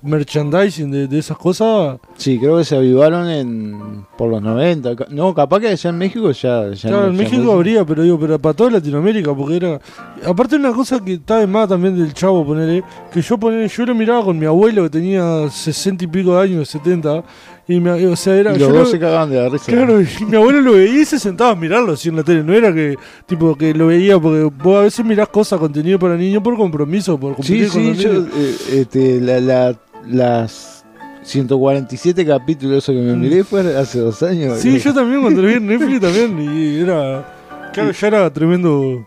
merchandising 0.03 0.89
de, 0.91 1.07
de 1.07 1.19
esas 1.19 1.37
cosas, 1.37 1.99
Sí, 2.17 2.39
creo 2.39 2.57
que 2.57 2.63
se 2.65 2.75
avivaron 2.75 3.29
en 3.29 4.05
por 4.17 4.29
los 4.29 4.41
90. 4.41 4.95
Ca- 4.95 5.05
No, 5.11 5.33
capaz 5.33 5.59
que 5.59 5.67
allá 5.67 5.89
en 5.91 5.97
México 5.97 6.31
ya. 6.31 6.71
ya 6.73 6.89
claro, 6.89 7.03
no- 7.03 7.09
en 7.11 7.17
México 7.17 7.51
habría, 7.51 7.85
pero 7.85 8.03
digo, 8.03 8.19
pero 8.19 8.39
para 8.39 8.53
toda 8.55 8.71
Latinoamérica, 8.71 9.33
porque 9.35 9.57
era... 9.57 9.79
Aparte 10.25 10.55
una 10.55 10.73
cosa 10.73 10.99
que 11.03 11.13
está 11.13 11.37
de 11.39 11.47
más 11.47 11.69
también 11.69 11.95
del 11.97 12.13
chavo, 12.13 12.45
ponerle, 12.45 12.83
que 13.13 13.21
yo 13.21 13.37
poner, 13.37 13.69
yo 13.69 13.85
lo 13.85 13.95
miraba 13.95 14.23
con 14.25 14.37
mi 14.37 14.45
abuelo 14.45 14.83
que 14.83 14.89
tenía 14.89 15.49
60 15.49 16.03
y 16.03 16.07
pico 16.07 16.35
de 16.35 16.41
años, 16.43 16.67
70, 16.69 17.23
y 17.67 17.79
me- 17.79 18.05
o 18.07 18.15
sea, 18.15 18.35
era... 18.35 18.55
Y 18.55 18.59
yo 18.59 18.65
los 18.67 18.73
lo- 18.73 18.79
dos 18.81 18.91
se 18.91 18.99
cagaban 18.99 19.29
de 19.29 19.37
la 19.41 19.49
risa. 19.49 19.71
Claro, 19.71 20.01
y 20.01 20.07
mi 20.27 20.35
abuelo 20.35 20.61
lo 20.61 20.73
veía 20.73 21.01
y 21.01 21.05
se 21.05 21.19
sentaba 21.19 21.51
a 21.51 21.55
mirarlo 21.55 21.93
así 21.93 22.09
en 22.09 22.15
la 22.17 22.23
tele. 22.23 22.43
No 22.43 22.53
era 22.53 22.73
que, 22.73 22.95
tipo, 23.25 23.55
que 23.55 23.73
lo 23.73 23.87
veía 23.87 24.19
porque 24.19 24.43
vos 24.63 24.79
a 24.79 24.81
veces 24.83 25.05
mirás 25.05 25.29
cosas, 25.29 25.59
contenido 25.59 25.97
para 25.99 26.15
niños 26.17 26.41
por 26.43 26.57
compromiso, 26.57 27.17
por 27.19 27.31
Sí, 27.31 27.35
cumplir 27.37 27.69
con 27.69 27.81
sí, 27.81 27.87
los 27.87 27.97
yo. 27.97 28.13
niños. 28.13 28.27
eh, 28.35 28.55
este, 28.81 29.21
la, 29.21 29.39
la- 29.39 29.75
las 30.09 30.83
147 31.23 32.25
capítulos 32.25 32.83
eso 32.83 32.91
que 32.93 32.99
me 32.99 33.15
miré 33.15 33.43
fue 33.43 33.61
hace 33.77 33.99
dos 33.99 34.21
años. 34.23 34.57
Sí, 34.59 34.79
yo 34.79 34.93
también 34.93 35.21
cuando 35.21 35.41
lo 35.41 35.47
vi 35.47 35.53
en 35.55 35.67
Netflix 35.67 36.01
también. 36.01 36.39
Y 36.41 36.79
era. 36.81 37.25
Claro, 37.73 37.91
ya 37.91 38.07
era 38.07 38.33
tremendo. 38.33 39.05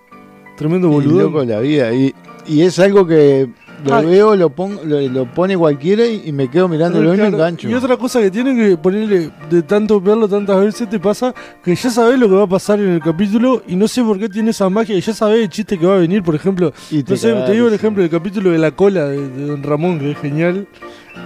Tremendo 0.57 0.87
Y 0.89 0.91
boludo. 0.93 1.23
loco 1.25 1.45
la 1.45 1.59
vida. 1.61 1.93
Y, 1.93 2.15
y 2.47 2.63
es 2.63 2.79
algo 2.79 3.07
que 3.07 3.49
lo 3.85 3.95
Ah. 3.95 4.01
veo, 4.01 4.35
lo, 4.37 4.51
pongo, 4.51 4.83
lo, 4.85 5.01
lo 5.01 5.25
pone 5.33 5.57
cualquiera 5.57 6.07
y, 6.07 6.23
y 6.27 6.33
me 6.33 6.49
quedo 6.51 6.69
mirándolo 6.69 7.15
y 7.15 7.17
me 7.17 7.27
engancho. 7.27 7.69
Y 7.69 7.75
otra 7.75 7.97
cosa 7.97 8.21
que 8.21 8.31
tiene 8.31 8.55
que 8.57 8.77
ponerle, 8.77 9.31
de 9.51 9.63
tanto 9.63 10.01
verlo 10.01 10.29
tantas 10.29 10.61
veces, 10.61 10.89
te 10.89 10.99
pasa 10.99 11.35
que 11.63 11.75
ya 11.75 11.91
sabes 11.91 12.19
lo 12.19 12.29
que 12.29 12.35
va 12.35 12.45
a 12.45 12.49
pasar 12.49 12.81
en 12.81 12.89
el 12.91 13.01
capítulo 13.01 13.63
y 13.67 13.77
no 13.77 13.87
sé 13.89 14.03
por 14.03 14.19
qué 14.19 14.29
tiene 14.29 14.51
esa 14.51 14.69
magia 14.71 14.97
y 14.97 15.01
ya 15.01 15.13
sabes 15.13 15.41
el 15.43 15.49
chiste 15.49 15.79
que 15.79 15.87
va 15.87 15.95
a 15.97 15.99
venir, 15.99 16.23
por 16.23 16.35
ejemplo. 16.35 16.73
Y 16.91 17.03
No 17.09 17.17
sé, 17.17 17.33
te 17.33 17.53
digo 17.53 17.69
el 17.69 17.75
ejemplo 17.75 18.03
del 18.03 18.11
capítulo 18.11 18.51
de 18.51 18.59
la 18.59 18.71
cola 18.73 19.07
de, 19.07 19.29
de 19.29 19.47
Don 19.47 19.63
Ramón, 19.63 19.99
que 19.99 20.11
es 20.13 20.19
genial. 20.19 20.67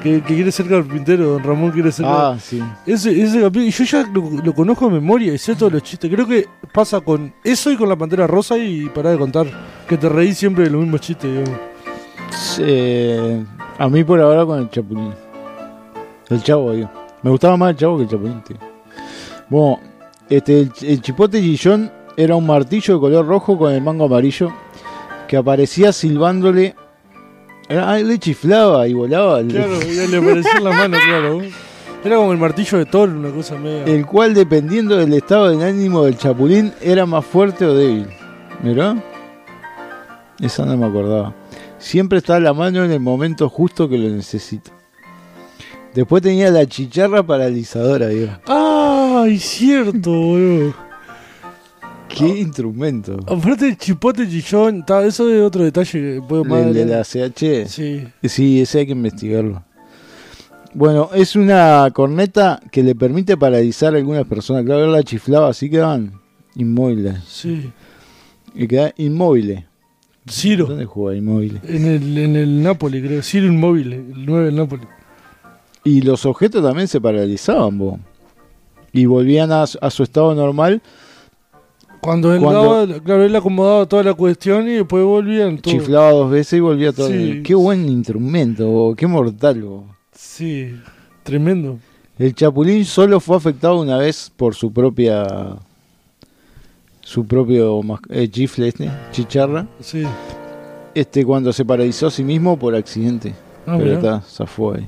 Que, 0.02 0.20
que 0.22 0.34
quiere 0.34 0.52
ser 0.52 0.68
carpintero, 0.68 1.24
Don 1.30 1.42
Ramón 1.42 1.70
quiere 1.70 1.90
ser. 1.90 2.04
Ah, 2.06 2.36
sí. 2.38 2.62
Ese, 2.84 3.22
ese 3.22 3.40
capítulo, 3.40 3.64
y 3.64 3.70
yo 3.70 3.84
ya 3.84 4.06
lo, 4.12 4.30
lo 4.44 4.52
conozco 4.54 4.84
de 4.86 4.92
memoria 4.92 5.32
y 5.32 5.38
sé 5.38 5.54
todos 5.54 5.72
los 5.72 5.82
chistes. 5.82 6.10
Creo 6.10 6.26
que 6.26 6.44
pasa 6.74 7.00
con 7.00 7.32
eso 7.42 7.72
y 7.72 7.76
con 7.76 7.88
la 7.88 7.96
pantera 7.96 8.26
rosa 8.26 8.58
y 8.58 8.86
para 8.90 9.10
de 9.10 9.16
contar. 9.18 9.46
Que 9.88 9.96
te 9.96 10.08
reís 10.10 10.36
siempre 10.36 10.64
de 10.64 10.70
los 10.70 10.82
mismos 10.82 11.00
chistes, 11.00 11.30
digamos. 11.32 11.58
Eh, 12.60 13.44
a 13.78 13.88
mí 13.88 14.04
por 14.04 14.20
ahora 14.20 14.44
con 14.44 14.60
el 14.60 14.70
Chapulín. 14.70 15.12
El 16.28 16.42
Chavo, 16.42 16.72
digo. 16.72 16.90
Me 17.22 17.30
gustaba 17.30 17.56
más 17.56 17.70
el 17.70 17.76
Chavo 17.76 17.96
que 17.96 18.04
el 18.04 18.08
Chapulín, 18.08 18.42
tío. 18.42 18.56
Bueno, 19.48 19.80
este, 20.28 20.60
el, 20.60 20.72
el 20.82 21.00
chipote 21.00 21.40
Gillón 21.40 21.90
era 22.16 22.34
un 22.34 22.46
martillo 22.46 22.94
de 22.94 23.00
color 23.00 23.26
rojo 23.26 23.56
con 23.56 23.72
el 23.72 23.80
mango 23.80 24.06
amarillo 24.06 24.52
que 25.28 25.36
aparecía 25.36 25.92
silbándole. 25.92 26.74
Era, 27.68 27.92
ah, 27.92 27.98
le 27.98 28.18
chiflaba 28.18 28.88
y 28.88 28.94
volaba. 28.94 29.42
Claro, 29.42 29.78
le 29.80 30.16
apareció 30.16 30.58
en 30.58 30.64
la 30.64 30.70
mano, 30.70 30.96
claro. 31.06 31.42
Era 32.04 32.16
como 32.16 32.32
el 32.32 32.38
martillo 32.38 32.78
de 32.78 32.86
Thor, 32.86 33.08
una 33.08 33.30
cosa 33.30 33.56
media. 33.56 33.84
El 33.84 34.06
cual, 34.06 34.32
dependiendo 34.32 34.96
del 34.96 35.12
estado 35.12 35.50
del 35.50 35.62
ánimo 35.62 36.04
del 36.04 36.16
Chapulín, 36.16 36.72
era 36.80 37.06
más 37.06 37.24
fuerte 37.24 37.64
o 37.64 37.74
débil. 37.74 38.08
¿Mirá? 38.62 38.96
Esa 40.40 40.64
no 40.64 40.76
me 40.76 40.86
acordaba. 40.86 41.34
Siempre 41.78 42.18
está 42.18 42.36
a 42.36 42.40
la 42.40 42.52
mano 42.52 42.84
en 42.84 42.90
el 42.90 43.00
momento 43.00 43.48
justo 43.48 43.88
que 43.88 43.98
lo 43.98 44.08
necesito. 44.08 44.70
Después 45.94 46.22
tenía 46.22 46.50
la 46.50 46.66
chicharra 46.66 47.22
paralizadora, 47.22 48.08
digo. 48.08 48.30
¡Ay, 48.46 49.38
cierto, 49.38 50.10
boludo! 50.10 50.74
¿Qué 52.08 52.26
instrumento? 52.26 53.18
Aparte 53.26 53.66
del 53.66 53.76
chipote 53.76 54.28
chillón, 54.28 54.84
ta, 54.84 55.04
eso 55.04 55.30
es 55.30 55.40
otro 55.42 55.62
detalle 55.62 55.92
que 55.92 56.22
puedo 56.26 56.44
más 56.44 56.66
El 56.66 56.74
de 56.74 56.86
la 56.86 57.04
CH. 57.04 57.68
Sí. 57.68 58.08
Sí, 58.24 58.60
ese 58.60 58.80
hay 58.80 58.86
que 58.86 58.92
investigarlo. 58.92 59.62
Bueno, 60.74 61.10
es 61.14 61.36
una 61.36 61.90
corneta 61.94 62.60
que 62.70 62.82
le 62.82 62.94
permite 62.94 63.36
paralizar 63.36 63.94
a 63.94 63.98
algunas 63.98 64.26
personas. 64.26 64.64
Claro, 64.64 64.90
la 64.90 65.02
chiflaba, 65.02 65.48
así 65.48 65.70
quedaban 65.70 66.20
inmóviles. 66.54 67.16
Sí. 67.26 67.70
Y 68.54 68.66
quedaban 68.66 68.92
inmóviles. 68.96 69.64
Ciro. 70.30 70.66
¿Dónde 70.66 70.84
juega 70.84 71.16
inmóviles? 71.18 71.62
En 71.64 71.86
el, 71.86 72.18
en 72.18 72.36
el 72.36 72.62
Napoli, 72.62 73.02
creo. 73.02 73.22
Ciro 73.22 73.46
Inmóvil, 73.46 73.92
el 73.92 74.26
9 74.26 74.46
del 74.46 74.56
Napoli. 74.56 74.82
Y 75.84 76.02
los 76.02 76.26
objetos 76.26 76.62
también 76.62 76.88
se 76.88 77.00
paralizaban, 77.00 77.78
bo. 77.78 77.98
Y 78.92 79.06
volvían 79.06 79.52
a, 79.52 79.66
su- 79.66 79.78
a 79.80 79.90
su 79.90 80.02
estado 80.02 80.34
normal, 80.34 80.80
Cuando 82.00 82.32
él 82.34 82.40
Cuando- 82.40 82.86
daba, 82.86 83.00
claro, 83.00 83.24
él 83.24 83.34
acomodaba 83.34 83.86
toda 83.86 84.02
la 84.04 84.14
cuestión 84.14 84.68
y 84.68 84.72
después 84.74 85.04
volvían 85.04 85.58
todo. 85.58 85.74
chiflaba 85.74 86.10
dos 86.12 86.30
veces 86.30 86.54
y 86.58 86.60
volvía 86.60 86.92
todo. 86.92 87.08
Sí. 87.08 87.42
Qué 87.44 87.54
buen 87.54 87.88
instrumento, 87.88 88.66
bo, 88.68 88.94
qué 88.94 89.06
mortal. 89.06 89.62
bo. 89.62 89.84
Sí, 90.12 90.74
tremendo. 91.22 91.78
El 92.18 92.34
chapulín 92.34 92.84
solo 92.84 93.20
fue 93.20 93.36
afectado 93.36 93.80
una 93.80 93.98
vez 93.98 94.32
por 94.36 94.54
su 94.54 94.72
propia. 94.72 95.56
Su 97.08 97.24
propio 97.24 97.80
eh, 98.10 98.28
chifle 98.28 98.68
este, 98.68 98.90
chicharra. 99.12 99.66
Sí. 99.80 100.02
Este 100.94 101.24
cuando 101.24 101.54
se 101.54 101.64
paralizó 101.64 102.08
a 102.08 102.10
sí 102.10 102.22
mismo 102.22 102.58
por 102.58 102.74
accidente. 102.74 103.34
Ah, 103.66 103.76
Pero 103.78 103.78
mirá. 103.78 103.94
está, 103.94 104.20
zafó 104.20 104.74
ahí. 104.74 104.86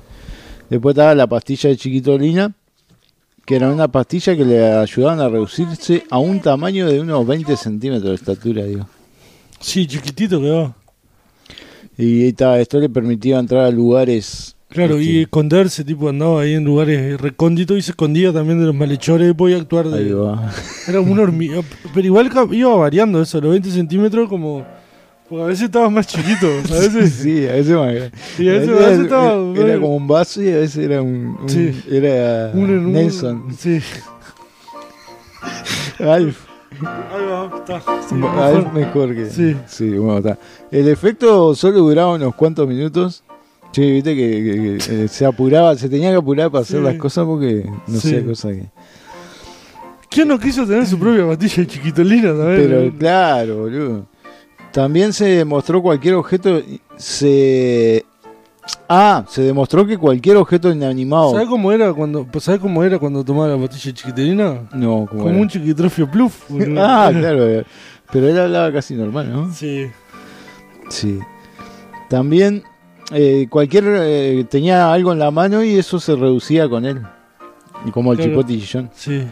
Después 0.68 0.92
estaba 0.92 1.14
la 1.14 1.26
pastilla 1.26 1.70
de 1.70 1.78
chiquitolina, 1.78 2.52
que 3.46 3.56
era 3.56 3.70
una 3.70 3.88
pastilla 3.88 4.37
que 4.37 4.44
le 4.44 4.62
ayudaban 4.62 5.18
a 5.18 5.30
reducirse 5.30 6.04
a 6.11 6.18
un 6.18 6.40
tamaño 6.40 6.87
de 6.87 7.00
unos 7.00 7.26
20 7.26 7.56
centímetros 7.56 8.11
de 8.11 8.16
estatura, 8.16 8.64
digo. 8.64 8.87
Sí, 9.59 9.87
chiquitito 9.87 10.42
quedaba. 10.42 10.76
Y 11.96 12.24
ahí 12.24 12.28
está, 12.28 12.61
esto 12.61 12.80
le 12.80 12.90
permitía 12.90 13.38
entrar 13.38 13.64
a 13.64 13.70
lugares. 13.70 14.54
Claro, 14.70 15.00
y 15.00 15.22
esconderse, 15.22 15.83
tipo 15.85 16.09
andaba 16.09 16.42
ahí 16.42 16.54
en 16.54 16.64
lugares 16.64 17.20
recónditos 17.20 17.76
y 17.76 17.83
se 17.83 17.90
escondía 17.90 18.33
también 18.33 18.61
de 18.61 18.66
los 18.66 18.74
malhechores, 18.74 19.35
podía 19.35 19.56
actuar 19.56 19.87
ahí 19.87 20.04
de... 20.04 20.14
va. 20.14 20.50
Era 20.87 21.00
una 21.00 21.22
hormiga, 21.22 21.61
pero 21.94 22.06
igual 22.06 22.30
iba 22.52 22.76
variando 22.76 23.20
eso, 23.20 23.40
los 23.40 23.50
20 23.50 23.70
centímetros 23.70 24.28
como... 24.28 24.64
Porque 25.28 25.42
a 25.44 25.46
veces 25.46 25.64
estabas 25.66 25.90
más 25.92 26.06
chiquito, 26.06 26.46
a 26.46 26.78
veces... 26.78 27.12
Sí, 27.22 27.46
a 27.48 27.52
veces 27.52 27.74
más 27.76 27.94
grande. 27.94 28.11
Y 28.38 28.48
a 28.48 28.52
veces, 28.52 28.68
A 28.70 28.87
a 28.87 28.90
estaba... 28.92 29.59
era 29.59 29.74
como 29.80 29.96
un 29.96 30.06
vaso 30.09 30.42
y 30.42 30.48
a 30.50 30.56
veces 30.56 30.85
era 30.85 31.02
un. 31.02 31.37
un- 31.40 31.48
Sí. 31.48 31.83
Era 31.90 32.50
un 32.54 32.70
en 32.70 32.78
un- 32.87 32.92
Nelson. 32.92 33.44
Sí. 33.56 33.80
Alf. 36.00 36.46
Ahí 36.80 37.26
va, 37.26 37.50
está. 37.59 37.80
sí, 38.09 38.14
Alf 38.14 38.72
mejor. 38.72 38.72
mejor 38.72 39.14
que. 39.14 39.26
Sí. 39.66 39.88
bueno, 39.98 40.18
está. 40.18 40.38
El 40.70 40.88
efecto 40.88 41.54
solo 41.54 41.78
duraba 41.78 42.14
unos 42.14 42.35
cuantos 42.35 42.66
minutos. 42.68 43.22
Sí, 43.72 43.90
viste 43.92 44.16
que, 44.16 44.30
que- 44.30 44.78
que, 44.88 45.04
eh, 45.04 45.09
se 45.09 45.24
apuraba, 45.24 45.76
se 45.76 45.88
tenía 45.88 46.11
que 46.11 46.16
apurar 46.16 46.50
para 46.50 46.62
hacer 46.62 46.78
Sí. 46.80 46.85
las 46.85 46.94
cosas 46.96 47.24
porque 47.24 47.68
no 47.87 48.00
Sí. 48.00 48.11
sé, 48.11 48.24
cosa 48.24 48.48
que. 48.50 48.64
¿Quién 50.09 50.26
no 50.26 50.38
quiso 50.40 50.66
tener 50.66 50.87
su 50.87 50.98
propia 50.98 51.24
pastilla 51.26 51.56
de 51.59 51.66
chiquitolina 51.68 52.28
también? 52.30 52.68
Pero 52.68 52.98
claro, 52.98 53.56
boludo. 53.59 54.06
También 54.72 55.12
se 55.12 55.24
demostró 55.26 55.80
cualquier 55.83 56.14
objeto. 56.14 56.61
Se. 56.96 58.04
Ah, 58.88 59.24
se 59.28 59.42
demostró 59.42 59.87
que 59.87 59.96
cualquier 59.96 60.37
objeto 60.37 60.70
inanimado. 60.70 61.33
¿Sabes 61.33 61.48
cómo 61.48 61.70
era 61.72 61.92
cuando 61.92 62.26
¿sabes 62.40 62.61
cómo 62.61 62.83
era 62.85 62.98
cuando 62.98 63.24
tomaba 63.24 63.48
la 63.48 63.56
pastilla 63.56 63.92
de 63.92 63.94
chiquitolina? 63.94 64.68
No, 64.74 65.06
como. 65.09 65.22
Como 65.24 65.40
un 65.40 65.48
chiquitrofio 65.48 66.11
pluf. 66.11 66.42
ah, 66.78 67.11
claro. 67.16 67.48
eh. 67.48 67.64
Pero 68.12 68.28
él 68.28 68.38
hablaba 68.38 68.72
casi 68.72 68.94
normal, 68.94 69.33
¿no? 69.33 69.52
Sí. 69.54 69.87
Sí. 70.88 71.20
También 72.09 72.64
eh, 73.12 73.46
cualquier 73.51 73.85
eh, 73.88 74.44
tenía 74.49 74.92
algo 74.92 75.12
en 75.12 75.18
la 75.18 75.31
mano 75.31 75.62
y 75.64 75.77
eso 75.77 75.99
se 76.01 76.14
reducía 76.16 76.68
con 76.68 76.85
él. 76.85 77.01
Y 77.87 77.90
como 77.90 78.12
el 78.12 78.18
Claro. 78.18 78.33
chipote 78.33 78.59
chillón. 78.59 78.90
Sí. 78.94 79.27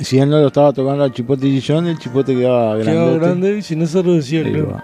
Si 0.00 0.18
él 0.18 0.28
no 0.30 0.38
lo 0.40 0.48
estaba 0.48 0.72
tocando 0.72 1.04
al 1.04 1.12
chipote 1.12 1.42
chillón, 1.42 1.86
el 1.86 1.98
chipote 1.98 2.34
quedaba 2.34 2.76
grande 2.76 3.58
y 3.58 3.62
si 3.62 3.76
no 3.76 3.86
se 3.86 4.02
reducía, 4.02 4.42
claro. 4.42 4.82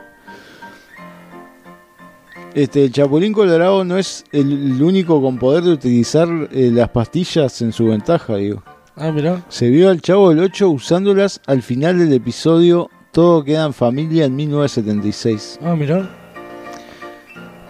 Este, 2.55 2.85
el 2.85 2.93
Chapulín 2.93 3.33
Colorado 3.33 3.85
no 3.85 3.97
es 3.97 4.25
el, 4.33 4.75
el 4.75 4.83
único 4.83 5.23
con 5.23 5.39
poder 5.39 5.63
de 5.63 5.71
utilizar 5.73 6.29
eh, 6.51 6.71
las 6.73 6.89
pastillas 6.89 7.63
en 7.63 7.73
su 7.73 7.87
ventaja, 7.87 8.37
digo. 8.37 8.63
Ah, 8.97 9.13
mirá. 9.13 9.45
Se 9.49 9.69
vio 9.71 9.89
al 9.89 10.01
Chavo 10.03 10.31
del 10.31 10.41
8 10.41 10.69
usándolas 10.69 11.41
al 11.47 11.63
final 11.63 11.99
del 11.99 12.13
episodio 12.13 12.91
Todo 13.13 13.45
queda 13.45 13.65
en 13.67 13.73
familia 13.73 14.25
en 14.25 14.35
1976. 14.37 15.61
Ah, 15.63 15.75
mirá. 15.77 16.09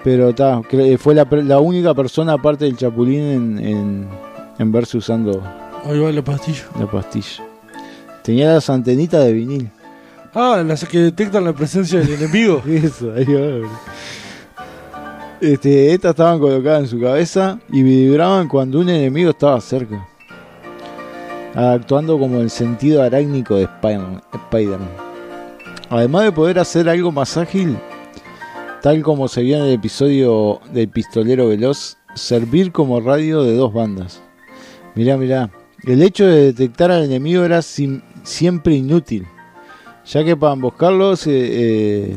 Pero 0.02 0.34
ta, 0.34 0.60
cre- 0.62 0.96
fue 0.98 1.14
la, 1.14 1.26
la 1.30 1.60
única 1.60 1.92
persona 1.94 2.32
aparte 2.34 2.64
del 2.64 2.76
Chapulín 2.76 3.20
en, 3.20 3.58
en, 3.66 4.08
en 4.58 4.72
verse 4.72 4.96
usando 4.98 5.42
Ahí 5.84 5.98
va 5.98 6.10
la 6.12 6.22
pastilla. 6.22 6.62
la 6.78 6.86
pastilla. 6.90 7.44
Tenía 8.22 8.52
las 8.54 8.68
antenitas 8.70 9.24
de 9.24 9.32
vinil. 9.32 9.70
Ah, 10.34 10.62
las 10.66 10.84
que 10.84 10.98
detectan 10.98 11.44
la 11.44 11.52
presencia 11.52 11.98
del 12.00 12.14
enemigo. 12.14 12.62
Eso, 12.66 13.12
ahí 13.14 13.24
va. 13.24 13.68
Este, 15.40 15.94
estas 15.94 16.10
estaban 16.10 16.38
colocadas 16.38 16.80
en 16.82 16.86
su 16.88 17.00
cabeza 17.00 17.58
y 17.70 17.82
vibraban 17.82 18.46
cuando 18.46 18.78
un 18.80 18.88
enemigo 18.90 19.30
estaba 19.30 19.60
cerca. 19.60 20.06
Actuando 21.54 22.18
como 22.18 22.40
el 22.40 22.50
sentido 22.50 23.02
arácnico 23.02 23.56
de 23.56 23.64
Spider- 23.64 24.20
Spider-Man. 24.32 24.88
Además 25.88 26.24
de 26.24 26.32
poder 26.32 26.58
hacer 26.58 26.88
algo 26.88 27.10
más 27.10 27.36
ágil, 27.36 27.76
tal 28.82 29.02
como 29.02 29.28
se 29.28 29.42
vio 29.42 29.56
en 29.58 29.64
el 29.64 29.72
episodio 29.72 30.60
del 30.72 30.88
pistolero 30.88 31.48
veloz, 31.48 31.98
servir 32.14 32.72
como 32.72 33.00
radio 33.00 33.42
de 33.42 33.54
dos 33.54 33.72
bandas. 33.72 34.22
Mirá, 34.94 35.16
mirá. 35.16 35.50
El 35.84 36.02
hecho 36.02 36.26
de 36.26 36.52
detectar 36.52 36.90
al 36.90 37.04
enemigo 37.04 37.44
era 37.44 37.62
siempre 37.62 38.74
inútil, 38.74 39.26
ya 40.04 40.24
que 40.24 40.36
para 40.36 40.52
emboscarlo 40.52 41.16
se, 41.16 41.30
eh, 41.32 42.16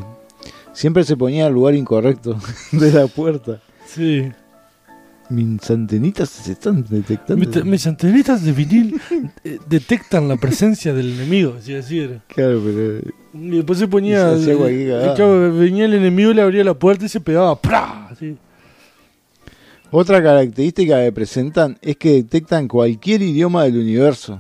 siempre 0.74 1.04
se 1.04 1.16
ponía 1.16 1.46
al 1.46 1.54
lugar 1.54 1.76
incorrecto 1.76 2.38
de 2.72 2.92
la 2.92 3.08
puerta. 3.08 3.62
Sí. 3.86 4.32
Mis 5.34 5.72
antenitas 5.72 6.30
se 6.30 6.52
están 6.52 6.86
detectando. 6.88 7.44
Mis, 7.44 7.66
mis 7.66 7.88
antenitas 7.88 8.44
de 8.44 8.52
vinil 8.52 9.02
eh, 9.44 9.58
detectan 9.68 10.28
la 10.28 10.38
presencia 10.38 10.94
del 10.94 11.14
enemigo, 11.14 11.56
así 11.58 11.74
decir. 11.74 12.22
Claro, 12.28 12.62
pero 12.64 13.00
Y 13.34 13.50
después 13.58 13.80
se 13.80 13.88
ponía. 13.88 14.38
Se 14.38 14.52
eh, 14.54 15.14
claro, 15.16 15.52
venía 15.56 15.86
el 15.86 15.96
enemigo, 15.96 16.34
le 16.34 16.44
abría 16.44 16.64
la 16.64 16.76
puerta 16.76 17.06
y 17.06 17.10
se 17.10 17.20
pegaba. 17.20 17.60
¡Pra! 17.60 18.10
Así. 18.10 18.38
otra 19.90 20.22
característica 20.22 21.04
que 21.04 21.12
presentan 21.12 21.80
es 21.82 21.98
que 21.98 22.14
detectan 22.14 22.68
cualquier 22.68 23.24
idioma 23.24 23.64
del 23.64 23.78
universo. 23.78 24.40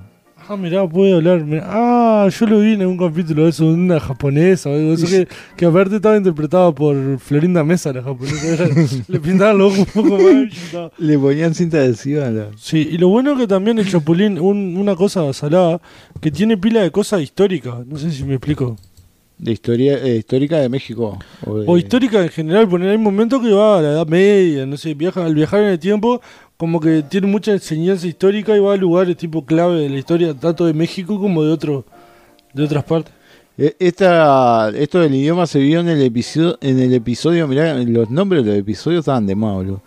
Ah, 0.49 0.58
mirá, 0.58 0.86
puede 0.88 1.13
hablar. 1.13 1.43
mirá. 1.45 1.63
Ah, 1.67 2.27
yo 2.29 2.45
lo 2.47 2.60
vi 2.60 2.73
en 2.73 2.86
un 2.86 2.97
capítulo 2.97 3.43
de 3.43 3.49
eso, 3.49 3.65
de 3.65 3.73
una 3.73 3.99
japonesa 3.99 4.69
o 4.69 4.73
algo 4.73 4.89
de 4.89 4.93
eso, 4.95 5.08
que, 5.08 5.27
que 5.56 5.65
aparte 5.65 5.95
estaba 5.95 6.17
interpretado 6.17 6.75
por 6.75 7.17
Florinda 7.19 7.63
Mesa, 7.63 7.93
la 7.93 8.03
japonesa. 8.03 8.67
Le 9.08 9.19
pintaban 9.21 9.58
los 9.58 9.73
ojos 9.73 9.88
un 9.95 10.03
poco 10.10 10.21
más. 10.21 10.91
Le 10.97 11.17
ponían 11.17 11.53
cinta 11.56 11.77
adhesiva 11.77 12.29
la... 12.29 12.47
Sí, 12.58 12.89
y 12.91 12.97
lo 12.97 13.08
bueno 13.08 13.38
que 13.38 13.47
también 13.47 13.79
el 13.79 13.89
Chapulín, 13.89 14.38
un- 14.38 14.75
una 14.75 14.95
cosa 14.95 15.32
salada, 15.32 15.79
que 16.19 16.29
tiene 16.29 16.58
pila 16.58 16.82
de 16.82 16.91
cosas 16.91 17.21
históricas. 17.21 17.86
No 17.88 17.97
sé 17.97 18.12
si 18.12 18.23
me 18.25 18.34
explico. 18.36 18.75
de 19.38 19.51
historia 19.51 19.97
eh, 20.03 20.17
histórica 20.17 20.58
de 20.60 20.69
México. 20.69 21.17
O, 21.45 21.58
de- 21.60 21.65
O 21.67 21.77
histórica 21.77 22.21
en 22.21 22.29
general, 22.29 22.67
porque 22.67 22.88
hay 22.89 22.97
momentos 22.97 23.41
que 23.41 23.51
va 23.51 23.79
a 23.79 23.82
la 23.82 23.89
Edad 23.91 24.08
Media, 24.08 24.65
no 24.65 24.77
sé, 24.77 24.93
viaja, 24.93 25.25
al 25.25 25.36
viajar 25.36 25.62
en 25.62 25.67
el 25.69 25.79
tiempo, 25.79 26.21
como 26.63 26.80
que 26.80 27.04
tiene 27.04 27.28
mucha 27.28 27.52
enseñanza 27.52 28.08
histórica 28.08 28.56
y 28.56 28.60
va 28.60 28.73
a 28.73 28.78
lugares 28.78 29.17
tipo 29.17 29.45
clave 29.45 29.82
de 29.82 29.89
la 29.89 29.97
historia, 29.97 30.34
tanto 30.34 30.65
de 30.65 30.73
México 30.73 31.19
como 31.19 31.43
de 31.43 31.52
otro, 31.52 31.84
de 32.54 32.63
otras 32.63 32.86
partes. 32.86 33.13
Eh, 33.58 33.76
Esta, 33.80 34.69
esto 34.69 35.02
del 35.02 35.13
idioma 35.13 35.45
se 35.45 35.60
vio 35.60 35.82
en 35.82 35.89
el 35.89 36.02
episodio, 36.02 36.58
en 36.62 36.80
el 36.80 36.93
episodio, 36.93 37.49
mirá, 37.49 37.73
los 37.73 38.10
nombres 38.10 38.45
de 38.45 38.52
los 38.52 38.60
episodios 38.62 38.99
estaban 38.99 39.28
de 39.28 39.36
más, 39.36 39.56
boludo. 39.56 39.82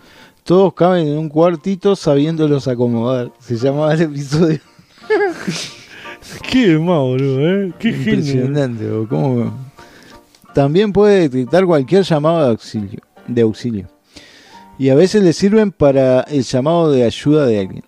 Todos 0.45 0.75
caben 0.75 1.09
en 1.09 1.17
un 1.17 1.31
cuartito 1.31 1.97
sabiéndolos 1.97 2.69
acomodar. 2.69 3.33
Se 3.39 3.57
llamaba 3.57 3.95
el 3.95 4.03
episodio. 4.03 4.61
Qué 6.53 6.79
más, 6.79 6.99
boludo, 6.99 7.41
¿eh? 7.41 7.73
Qué 7.79 7.91
genio. 7.91 8.13
Impresionante, 8.17 8.87
boludo, 8.87 9.09
¿cómo? 9.09 9.55
También 10.53 10.93
puede 10.93 11.27
detectar 11.27 11.65
cualquier 11.65 12.03
llamado 12.03 12.43
de 12.43 12.51
auxilio, 12.51 13.01
de 13.27 13.41
auxilio. 13.41 13.96
Y 14.79 14.91
a 14.91 14.95
veces 14.95 15.23
le 15.23 15.33
sirven 15.33 15.73
para 15.73 16.21
el 16.23 16.43
llamado 16.43 16.91
de 16.91 17.05
ayuda 17.05 17.47
de 17.47 17.61
alguien. 17.61 17.85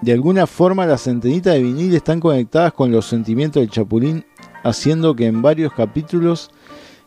De 0.00 0.12
alguna 0.12 0.46
forma 0.46 0.86
las 0.86 1.08
antenitas 1.08 1.54
de 1.54 1.62
vinil 1.62 1.94
están 1.94 2.20
conectadas 2.20 2.72
con 2.72 2.92
los 2.92 3.06
sentimientos 3.06 3.60
del 3.60 3.70
chapulín, 3.70 4.24
haciendo 4.62 5.16
que 5.16 5.26
en 5.26 5.42
varios 5.42 5.72
capítulos 5.72 6.50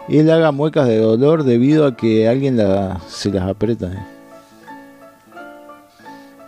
él 0.09 0.29
haga 0.29 0.51
muecas 0.51 0.87
de 0.87 0.97
dolor 0.97 1.43
debido 1.43 1.85
a 1.85 1.95
que 1.95 2.27
alguien 2.27 2.57
la- 2.57 2.99
se 3.07 3.31
las 3.31 3.47
aprieta. 3.47 3.87
eh. 3.87 3.99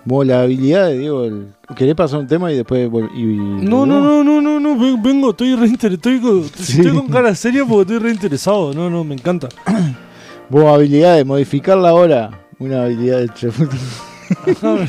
Bueno, 0.06 0.34
la 0.34 0.42
habilidad 0.42 0.88
de 0.88 0.98
Diego, 0.98 1.24
el- 1.24 1.48
¿querés 1.78 1.96
pasar 1.96 2.20
un 2.20 2.28
tema 2.28 2.52
y 2.52 2.58
después 2.58 2.90
y- 3.16 3.24
No, 3.24 3.86
no, 3.86 4.02
no, 4.02 4.22
no, 4.22 4.42
no, 4.42 4.60
no, 4.60 4.78
ven- 4.78 5.02
vengo, 5.02 5.30
estoy 5.30 5.56
re 5.56 5.68
inter- 5.68 5.94
estoy 5.94 6.20
con, 6.20 6.44
Sí. 6.44 6.82
estoy 6.82 6.92
con 6.92 7.08
cara 7.08 7.34
seria 7.36 7.64
porque 7.66 7.94
estoy 7.94 8.00
re 8.10 8.12
interesado. 8.14 8.74
No, 8.74 8.90
no, 8.90 9.06
me 9.06 9.14
encanta. 9.16 9.48
Vos, 10.50 10.66
habilidad 10.66 11.16
de 11.16 11.24
modificar 11.24 11.78
la 11.78 11.94
hora. 11.94 12.32
Una 12.60 12.84
habilidad 12.84 13.20
de 13.20 13.30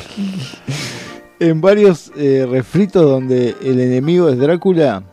en 1.39 1.61
varios 1.61 2.11
eh, 2.15 2.45
refritos 2.49 3.03
donde 3.03 3.55
el 3.61 3.79
enemigo 3.79 4.29
es 4.29 4.37
Drácula, 4.37 5.03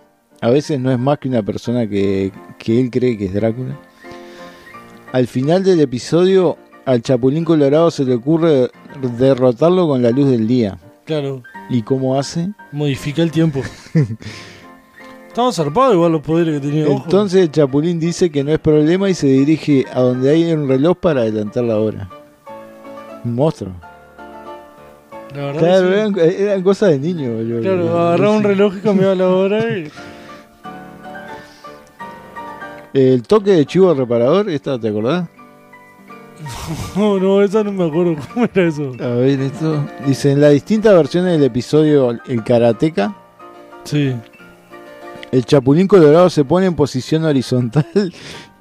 a 0.41 0.51
veces 0.51 0.81
no 0.81 0.91
es 0.91 0.99
más 0.99 1.19
que 1.19 1.29
una 1.29 1.43
persona 1.43 1.87
que, 1.89 2.33
que 2.59 2.81
él 2.81 2.91
cree 2.91 3.17
que 3.19 3.27
es 3.27 3.35
Drácula. 3.35 3.79
Al 5.13 5.27
final 5.27 5.63
del 5.65 5.81
episodio, 5.81 6.57
al 6.87 7.03
Chapulín 7.03 7.45
Colorado 7.45 7.91
se 7.91 8.05
le 8.05 8.15
ocurre 8.15 8.71
derrotarlo 9.19 9.87
con 9.87 10.03
la 10.03 10.11
luz 10.11 10.31
del 10.31 10.47
día. 10.47 10.79
Claro, 11.05 11.43
¿Y 11.69 11.83
cómo 11.83 12.19
hace? 12.19 12.51
modifica 12.71 13.23
el 13.23 13.31
tiempo. 13.31 13.61
Estaba 15.29 15.51
zarpado 15.53 15.95
igual 15.95 16.13
los 16.13 16.21
poderes 16.21 16.61
que 16.61 16.69
tenía. 16.69 16.87
Entonces 16.87 17.43
el 17.43 17.51
Chapulín 17.51 17.99
dice 17.99 18.31
que 18.31 18.45
no 18.45 18.53
es 18.53 18.59
problema 18.59 19.09
y 19.09 19.15
se 19.15 19.27
dirige 19.29 19.87
a 19.93 20.01
donde 20.01 20.31
hay 20.31 20.53
un 20.53 20.69
reloj 20.69 20.99
para 20.99 21.23
adelantar 21.23 21.65
la 21.65 21.79
hora. 21.79 22.11
Un 23.25 23.35
monstruo. 23.35 23.73
la 25.35 25.47
verdad 25.47 25.61
Claro, 25.61 25.89
sí. 25.89 25.95
eran, 25.95 26.19
eran 26.19 26.63
cosas 26.63 26.91
de 26.91 26.99
niño. 26.99 27.33
boludo. 27.35 27.61
Claro, 27.63 27.99
agarraba 27.99 28.33
un 28.33 28.43
Sí. 28.43 28.49
reloj 28.49 28.75
y 28.77 28.81
cambiaba 28.81 29.15
la 29.15 29.29
hora 29.29 29.79
y. 29.79 29.91
El 32.95 33.23
toque 33.23 33.53
de 33.53 33.65
chivo 33.65 33.95
reparador, 33.95 34.51
¿esta 34.51 34.79
te 34.79 34.89
acordás? 34.89 35.29
No, 36.97 37.19
no, 37.19 37.41
esa 37.43 37.63
no 37.65 37.73
me 37.73 37.85
acuerdo. 37.87 38.17
¿Cómo 38.35 38.47
era 38.53 38.69
eso? 38.69 38.93
A 39.01 39.07
ver, 39.15 39.41
esto. 39.41 39.85
Dice: 40.07 40.33
en 40.33 40.41
las 40.41 40.53
distintas 40.53 40.95
versiones 40.95 41.33
del 41.33 41.45
episodio 41.45 42.11
El 42.27 42.45
Karateka, 42.45 43.17
Sí. 43.85 44.15
el 45.31 45.45
Chapulín 45.45 45.87
Colorado 45.89 46.29
se 46.31 46.45
pone 46.45 46.67
en 46.67 46.75
posición 46.75 47.25
horizontal 47.25 47.87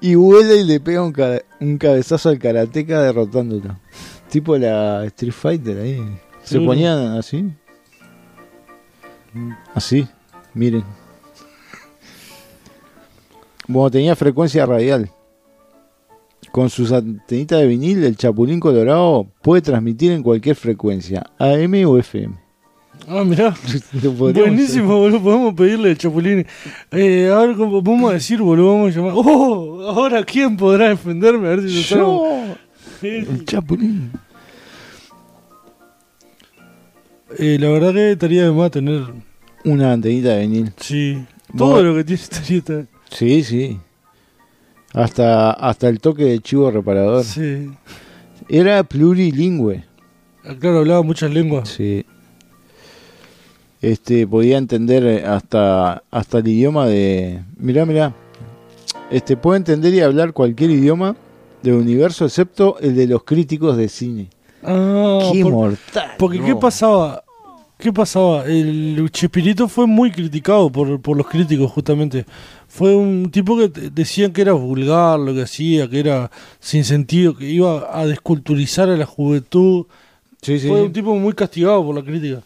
y 0.02 0.16
vuela 0.16 0.54
y 0.54 0.64
le 0.64 0.80
pega 0.80 1.04
un, 1.04 1.12
ca- 1.12 1.42
un 1.60 1.78
cabezazo 1.78 2.30
al 2.30 2.40
Karateka 2.40 3.02
derrotándolo. 3.02 3.78
Tipo 4.32 4.58
la 4.58 5.04
Street 5.08 5.34
Fighter 5.34 5.78
ahí. 5.78 6.02
Se 6.42 6.58
ponían 6.62 7.18
así. 7.18 7.52
Así, 9.76 10.08
miren. 10.54 10.86
Bueno, 13.68 13.92
tenía 13.92 14.16
frecuencia 14.16 14.66
radial. 14.66 15.12
Con 16.54 16.70
sus 16.70 16.94
antenitas 16.94 17.60
de 17.60 17.68
vinil, 17.68 18.04
el 18.06 18.16
Chapulín 18.16 18.62
Colorado 18.62 19.28
puede 19.42 19.62
transmitir 19.62 20.14
en 20.14 20.24
cualquier 20.24 20.56
frecuencia, 20.56 21.24
AM 21.38 21.74
o 21.86 21.98
FM. 21.98 22.36
Ah, 23.10 23.24
mirá. 23.26 23.54
Lo 24.04 24.12
Buenísimo, 24.12 24.98
boludo. 24.98 25.22
Podemos 25.22 25.54
pedirle 25.56 25.90
al 25.90 25.98
Chapulín. 25.98 26.46
Eh, 26.92 27.30
a 27.34 27.40
ver, 27.40 27.56
¿cómo 27.58 27.82
vamos 27.82 28.12
a 28.12 28.14
decir, 28.14 28.42
boludo? 28.42 28.74
Vamos 28.74 28.96
a 28.96 29.00
llamar. 29.00 29.14
¡Oh! 29.18 29.82
Ahora, 29.90 30.24
¿quién 30.24 30.56
podrá 30.56 30.90
defenderme? 30.90 31.48
A 31.48 31.56
ver 31.56 31.70
si 31.70 31.96
lo. 31.96 31.98
Yo, 31.98 32.56
el 33.04 33.46
Chapulín. 33.46 34.12
Eh, 37.38 37.58
la 37.60 37.70
verdad 37.70 37.94
que 37.94 38.12
estaría 38.12 38.44
de 38.44 38.52
más 38.52 38.72
tener. 38.72 39.04
Una 39.64 39.94
antenita 39.94 40.30
de 40.30 40.42
vinil. 40.42 40.72
Sí. 40.78 41.24
Todo 41.58 41.72
Vos- 41.76 41.84
lo 41.84 41.96
que 41.96 42.04
tiene 42.04 42.22
estaría. 42.22 42.88
Sí, 43.10 43.44
sí. 43.44 43.80
Hasta, 44.94 45.52
hasta 45.52 45.88
el 45.88 46.00
toque 46.00 46.24
de 46.26 46.40
chivo 46.40 46.70
reparador. 46.72 47.24
Sí. 47.24 47.70
Era 48.50 48.84
plurilingüe. 48.84 49.86
Ah, 50.44 50.56
Claro, 50.60 50.80
hablaba 50.80 51.04
muchas 51.04 51.32
lenguas. 51.32 51.70
Sí. 51.70 52.06
Este, 53.82 54.28
podía 54.28 54.58
entender 54.58 55.04
eh, 55.06 55.26
hasta, 55.26 56.04
hasta 56.12 56.40
el 56.40 56.48
idioma 56.48 56.86
de... 56.88 57.42
Mirá, 57.58 57.86
mirá. 57.86 58.14
Este, 59.10 59.38
puede 59.38 59.58
entender 59.58 59.94
y 59.94 60.02
hablar 60.02 60.34
cualquier 60.34 60.72
idioma 60.72 61.16
del 61.64 61.74
universo 61.76 62.26
excepto 62.26 62.78
el 62.80 62.96
de 62.96 63.08
los 63.08 63.24
críticos 63.24 63.78
de 63.78 63.88
cine. 63.90 64.28
Ah, 64.64 65.30
¡Qué 65.32 65.42
por- 65.44 65.52
mortal! 65.54 66.12
Porque, 66.18 66.40
¿qué 66.42 66.56
pasaba? 66.56 67.24
¿Qué 67.78 67.92
pasaba? 67.92 68.46
El 68.46 69.10
Chespirito 69.12 69.68
fue 69.68 69.88
muy 69.88 70.12
criticado 70.12 70.72
por, 70.72 71.02
por 71.02 71.18
los 71.18 71.28
críticos, 71.28 71.72
justamente. 71.72 72.26
Fue 72.68 72.96
un 72.96 73.32
tipo 73.32 73.58
que 73.58 73.70
decían 73.90 74.32
que 74.32 74.42
era 74.44 74.54
vulgar 74.54 75.20
lo 75.20 75.34
que 75.34 75.42
hacía, 75.42 75.90
que 75.90 76.00
era 76.00 76.30
sin 76.60 76.84
sentido, 76.86 77.36
que 77.36 77.50
iba 77.50 77.90
a 78.00 78.06
desculturizar 78.06 78.88
a 78.90 78.96
la 78.96 79.06
juventud. 79.08 79.86
Sí, 80.44 80.60
sí, 80.60 80.68
Fue 80.68 80.84
un 80.84 80.94
tipo 80.94 81.16
muy 81.16 81.34
castigado 81.34 81.84
por 81.84 81.96
la 81.96 82.04
crítica. 82.04 82.42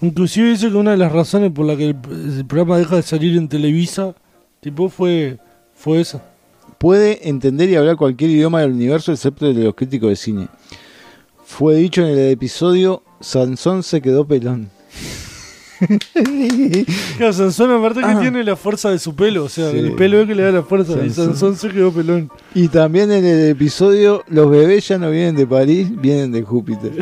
Inclusive 0.00 0.48
dice 0.48 0.70
que 0.70 0.76
una 0.76 0.92
de 0.92 0.96
las 0.96 1.12
razones 1.12 1.52
por 1.52 1.66
la 1.66 1.76
que 1.76 1.90
el, 1.90 1.96
el 2.38 2.46
programa 2.46 2.78
deja 2.78 2.96
de 2.96 3.02
salir 3.02 3.36
en 3.36 3.48
Televisa, 3.48 4.14
tipo, 4.60 4.88
fue, 4.88 5.36
fue 5.74 6.00
esa. 6.00 6.22
Puede 6.80 7.28
entender 7.28 7.68
y 7.68 7.76
hablar 7.76 7.96
cualquier 7.96 8.30
idioma 8.30 8.62
del 8.62 8.70
universo 8.72 9.12
excepto 9.12 9.46
el 9.46 9.54
de 9.54 9.64
los 9.64 9.74
críticos 9.74 10.08
de 10.08 10.16
cine. 10.16 10.48
Fue 11.44 11.74
dicho 11.74 12.00
en 12.00 12.08
el 12.08 12.30
episodio 12.30 13.02
Sansón 13.20 13.82
se 13.82 14.00
quedó 14.00 14.26
pelón. 14.26 14.70
Claro, 17.18 17.32
Sansón 17.34 17.70
aparte 17.70 18.00
que 18.00 18.06
Ah. 18.06 18.18
tiene 18.20 18.42
la 18.44 18.56
fuerza 18.56 18.90
de 18.90 18.98
su 18.98 19.14
pelo, 19.14 19.44
o 19.44 19.48
sea, 19.50 19.70
Sí. 19.70 19.78
el 19.78 19.92
pelo 19.92 20.20
es 20.22 20.26
que 20.26 20.34
le 20.34 20.42
da 20.42 20.52
la 20.52 20.62
fuerza, 20.62 20.92
y 20.92 21.10
Sansón. 21.10 21.26
Sansón 21.36 21.56
se 21.56 21.68
quedó 21.68 21.92
pelón. 21.92 22.30
Y 22.54 22.68
también 22.68 23.12
en 23.12 23.24
el 23.26 23.50
episodio 23.50 24.24
Los 24.28 24.50
bebés 24.50 24.88
ya 24.88 24.96
no 24.96 25.10
vienen 25.10 25.36
de 25.36 25.46
París, 25.46 25.88
vienen 26.00 26.32
de 26.32 26.42
Júpiter. 26.42 26.92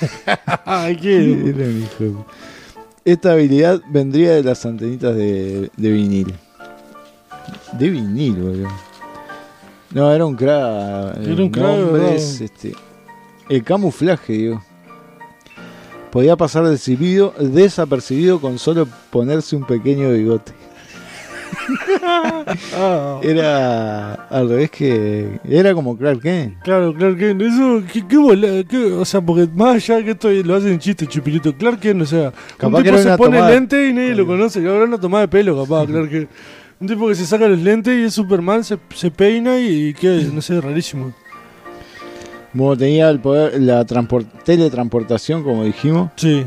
Ay, 0.66 0.96
qué... 0.96 2.14
Esta 3.06 3.32
habilidad 3.32 3.80
vendría 3.90 4.32
de 4.32 4.42
las 4.42 4.64
antenitas 4.66 5.14
de, 5.16 5.70
de 5.76 5.90
vinil. 5.90 6.34
De 7.78 7.88
vinil, 7.90 8.34
boludo. 8.34 8.68
No, 9.94 10.12
era 10.12 10.26
un 10.26 10.34
crack. 10.36 11.16
Era 11.24 11.42
un 11.42 11.48
crack, 11.50 12.20
este, 12.40 12.72
el 13.48 13.62
camuflaje, 13.64 14.32
digo. 14.32 14.62
Podía 16.10 16.36
pasar 16.36 16.64
desapercibido, 16.64 17.32
desapercibido 17.38 18.40
con 18.40 18.58
solo 18.58 18.86
ponerse 19.10 19.56
un 19.56 19.64
pequeño 19.64 20.10
bigote. 20.12 20.52
Era 23.22 24.14
al 24.28 24.48
revés 24.48 24.70
que. 24.70 25.40
Era 25.48 25.74
como 25.74 25.96
Clark 25.96 26.20
Kent. 26.20 26.62
claro, 26.62 26.94
Clark 26.94 27.16
Kent, 27.18 27.42
eso, 27.42 27.82
qué, 27.92 28.06
qué 28.06 28.16
bola- 28.16 28.64
qué- 28.68 28.92
o 28.92 29.04
sea, 29.04 29.20
porque 29.20 29.48
más 29.54 29.76
allá 29.76 29.96
de 29.96 30.04
que 30.04 30.10
esto 30.12 30.30
lo 30.30 30.54
hacen 30.56 30.78
chiste, 30.78 31.06
chupirito, 31.06 31.52
Clark 31.56 31.80
Kent, 31.80 32.02
o 32.02 32.06
sea, 32.06 32.32
Capaz 32.56 32.78
un 32.78 32.84
tipo 32.84 32.98
se 32.98 33.16
pone 33.16 33.36
tomada- 33.38 33.50
lente 33.50 33.88
y 33.88 33.92
nadie 33.92 34.14
lo 34.14 34.26
conoce, 34.26 34.60
que 34.60 34.68
ahora 34.68 34.84
una 34.84 34.98
tomada 34.98 35.22
de 35.22 35.28
pelo, 35.28 35.60
capaz, 35.62 35.86
Clark 35.86 36.10
Kent. 36.10 36.28
Un 36.80 36.86
tipo 36.88 37.08
que 37.08 37.14
se 37.14 37.24
saca 37.26 37.46
los 37.48 37.58
lentes 37.58 37.94
y 37.98 38.04
es 38.04 38.14
Superman, 38.14 38.64
se, 38.64 38.78
se 38.94 39.10
peina 39.10 39.58
y, 39.58 39.88
y 39.88 39.94
queda, 39.94 40.20
no 40.32 40.42
sé, 40.42 40.60
rarísimo. 40.60 41.12
Bueno, 42.52 42.76
tenía 42.76 43.08
el 43.10 43.20
poder, 43.20 43.60
la 43.60 43.84
transport- 43.86 44.26
teletransportación, 44.44 45.42
como 45.42 45.64
dijimos. 45.64 46.10
Sí, 46.16 46.44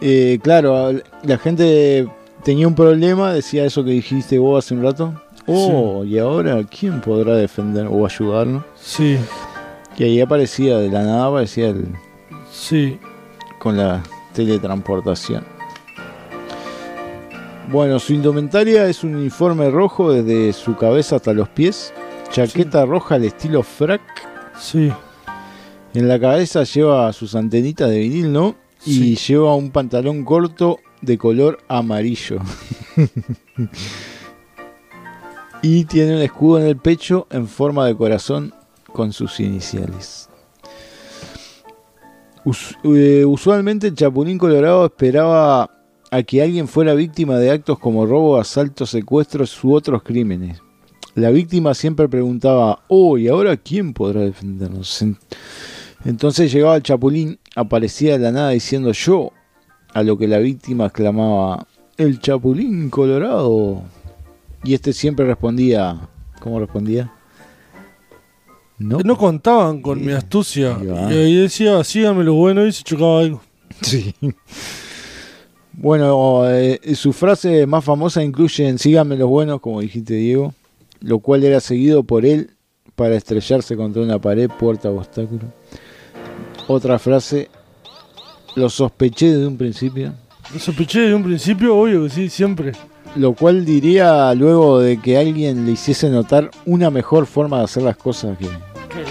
Eh, 0.00 0.38
claro, 0.42 0.92
la 1.22 1.38
gente 1.38 2.06
tenía 2.44 2.68
un 2.68 2.74
problema, 2.74 3.32
decía 3.32 3.64
eso 3.64 3.82
que 3.84 3.90
dijiste 3.92 4.38
vos 4.38 4.64
hace 4.64 4.74
un 4.74 4.82
rato. 4.82 5.14
Oh, 5.46 6.04
y 6.04 6.18
ahora, 6.18 6.62
¿quién 6.64 7.00
podrá 7.00 7.36
defender 7.36 7.86
o 7.90 8.04
ayudarnos? 8.06 8.64
sí, 8.76 9.18
Y 9.96 10.04
ahí 10.04 10.20
aparecía, 10.20 10.78
de 10.78 10.88
la 10.90 11.02
nada 11.04 11.26
aparecía 11.26 11.68
el, 11.68 11.86
sí. 12.52 12.98
con 13.58 13.76
la 13.76 14.02
teletransportación. 14.34 15.44
Bueno, 17.70 17.98
su 17.98 18.12
indumentaria 18.12 18.86
es 18.88 19.02
un 19.04 19.14
uniforme 19.16 19.70
rojo 19.70 20.12
desde 20.12 20.52
su 20.52 20.76
cabeza 20.76 21.16
hasta 21.16 21.32
los 21.32 21.48
pies, 21.48 21.92
chaqueta 22.30 22.84
roja 22.84 23.16
al 23.16 23.24
estilo 23.24 23.62
frac. 23.62 24.02
Sí, 24.58 24.92
En 25.94 26.08
la 26.08 26.18
cabeza 26.20 26.62
lleva 26.64 27.12
sus 27.12 27.34
antenitas 27.34 27.90
de 27.90 27.98
vinil, 28.00 28.32
¿no? 28.32 28.54
Y 28.86 29.16
lleva 29.16 29.54
un 29.54 29.70
pantalón 29.70 30.24
corto 30.24 30.78
de 31.00 31.16
color 31.18 31.58
amarillo. 31.68 32.38
y 35.62 35.84
tiene 35.86 36.16
un 36.16 36.22
escudo 36.22 36.58
en 36.60 36.66
el 36.66 36.76
pecho 36.76 37.26
en 37.30 37.48
forma 37.48 37.86
de 37.86 37.96
corazón 37.96 38.52
con 38.92 39.12
sus 39.12 39.40
iniciales. 39.40 40.28
Us- 42.44 42.76
eh, 42.84 43.24
usualmente 43.26 43.86
el 43.88 43.94
Chapulín 43.94 44.36
Colorado 44.36 44.84
esperaba 44.84 45.70
a 46.16 46.22
que 46.22 46.42
alguien 46.42 46.68
fuera 46.68 46.94
víctima 46.94 47.36
de 47.38 47.50
actos 47.50 47.78
como 47.78 48.06
robo, 48.06 48.38
asaltos, 48.38 48.90
secuestros 48.90 49.62
u 49.64 49.74
otros 49.74 50.02
crímenes. 50.02 50.60
La 51.14 51.30
víctima 51.30 51.74
siempre 51.74 52.08
preguntaba, 52.08 52.80
oh, 52.88 53.18
¿y 53.18 53.28
ahora 53.28 53.56
quién 53.56 53.92
podrá 53.92 54.20
defendernos? 54.22 55.00
En- 55.02 55.16
Entonces 56.04 56.52
llegaba 56.52 56.76
el 56.76 56.82
Chapulín, 56.82 57.38
aparecía 57.56 58.12
de 58.14 58.18
la 58.18 58.32
nada 58.32 58.50
diciendo 58.50 58.92
yo, 58.92 59.32
a 59.92 60.02
lo 60.02 60.18
que 60.18 60.26
la 60.28 60.38
víctima 60.38 60.86
exclamaba, 60.86 61.66
el 61.96 62.18
Chapulín 62.20 62.90
Colorado. 62.90 63.82
y 64.64 64.74
este 64.74 64.92
siempre 64.92 65.24
respondía, 65.26 66.08
¿cómo 66.40 66.58
respondía? 66.58 67.12
No. 68.78 68.98
No 69.04 69.16
contaban 69.16 69.80
con 69.82 70.04
mi 70.04 70.12
astucia. 70.12 70.76
Y 70.82 70.88
ahí 71.14 71.34
decía, 71.36 71.82
síganme 71.84 72.24
lo 72.24 72.34
bueno 72.34 72.66
y 72.66 72.72
se 72.72 72.82
chocaba 72.82 73.20
algo. 73.20 73.40
Sí. 73.80 74.14
Bueno, 75.76 76.48
eh, 76.48 76.80
sus 76.94 77.14
frases 77.16 77.66
más 77.66 77.84
famosas 77.84 78.24
incluyen 78.24 78.78
Síganme 78.78 79.16
los 79.16 79.28
buenos, 79.28 79.60
como 79.60 79.80
dijiste 79.80 80.14
Diego, 80.14 80.54
lo 81.00 81.18
cual 81.18 81.44
era 81.44 81.60
seguido 81.60 82.02
por 82.04 82.24
él 82.24 82.50
para 82.94 83.16
estrellarse 83.16 83.76
contra 83.76 84.02
una 84.02 84.18
pared, 84.20 84.48
puerta 84.48 84.90
o 84.90 84.98
obstáculo. 84.98 85.42
Otra 86.68 86.98
frase, 86.98 87.50
lo 88.54 88.68
sospeché 88.70 89.32
desde 89.32 89.46
un 89.46 89.56
principio, 89.58 90.12
Lo 90.52 90.60
sospeché 90.60 91.00
de 91.00 91.14
un 91.14 91.24
principio, 91.24 91.76
obvio 91.76 92.04
que 92.04 92.10
sí, 92.10 92.28
siempre. 92.28 92.72
lo 93.16 93.34
cual 93.34 93.64
diría 93.64 94.32
luego 94.34 94.78
de 94.78 94.98
que 95.00 95.18
alguien 95.18 95.66
le 95.66 95.72
hiciese 95.72 96.08
notar 96.08 96.50
una 96.66 96.90
mejor 96.90 97.26
forma 97.26 97.58
de 97.58 97.64
hacer 97.64 97.82
las 97.82 97.96
cosas 97.96 98.38
que, 98.38 98.46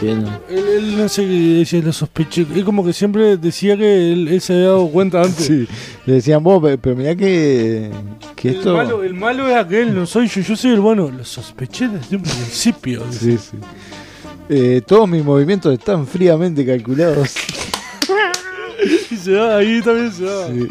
él. 0.02 0.26
Él, 0.50 0.64
él 0.78 0.98
no 0.98 1.10
sé 1.10 1.24
qué 1.24 1.30
decía, 1.60 1.82
lo 1.82 1.94
sospeché. 1.94 2.46
Es 2.56 2.64
como 2.64 2.86
que 2.86 2.94
siempre 2.94 3.38
decía 3.38 3.76
que 3.78 4.12
él, 4.14 4.28
él 4.28 4.42
se 4.42 4.54
había 4.54 4.66
dado 4.68 4.88
cuenta 4.90 5.22
antes. 5.22 5.46
Sí, 5.46 5.68
le 6.06 6.14
decían 6.14 6.44
vos, 6.44 6.62
pe- 6.64 6.78
pero 6.78 6.96
mirá 6.96 7.16
que, 7.16 7.90
que 8.36 8.50
El, 8.50 8.56
esto... 8.58 8.74
malo, 8.76 9.04
el 9.04 9.14
malo 9.14 9.48
es 9.48 9.56
aquel, 9.56 9.94
no 9.94 10.06
soy 10.06 10.28
yo, 10.28 10.42
yo 10.42 10.56
soy 10.56 10.72
el 10.72 10.80
bueno. 10.80 11.10
Lo 11.10 11.24
sospeché 11.26 11.88
desde 11.88 12.16
un 12.18 12.24
principio. 12.24 13.04
Sí, 13.12 13.38
sí. 13.38 13.58
Eh, 14.50 14.82
todos 14.86 15.08
mis 15.08 15.24
movimientos 15.24 15.74
están 15.74 16.06
fríamente 16.06 16.66
calculados. 16.66 17.34
Y 19.10 19.16
se 19.16 19.32
da, 19.32 19.58
ahí 19.58 19.82
también 19.82 20.12
se 20.12 20.26
da. 20.26 20.48
Sí. 20.48 20.70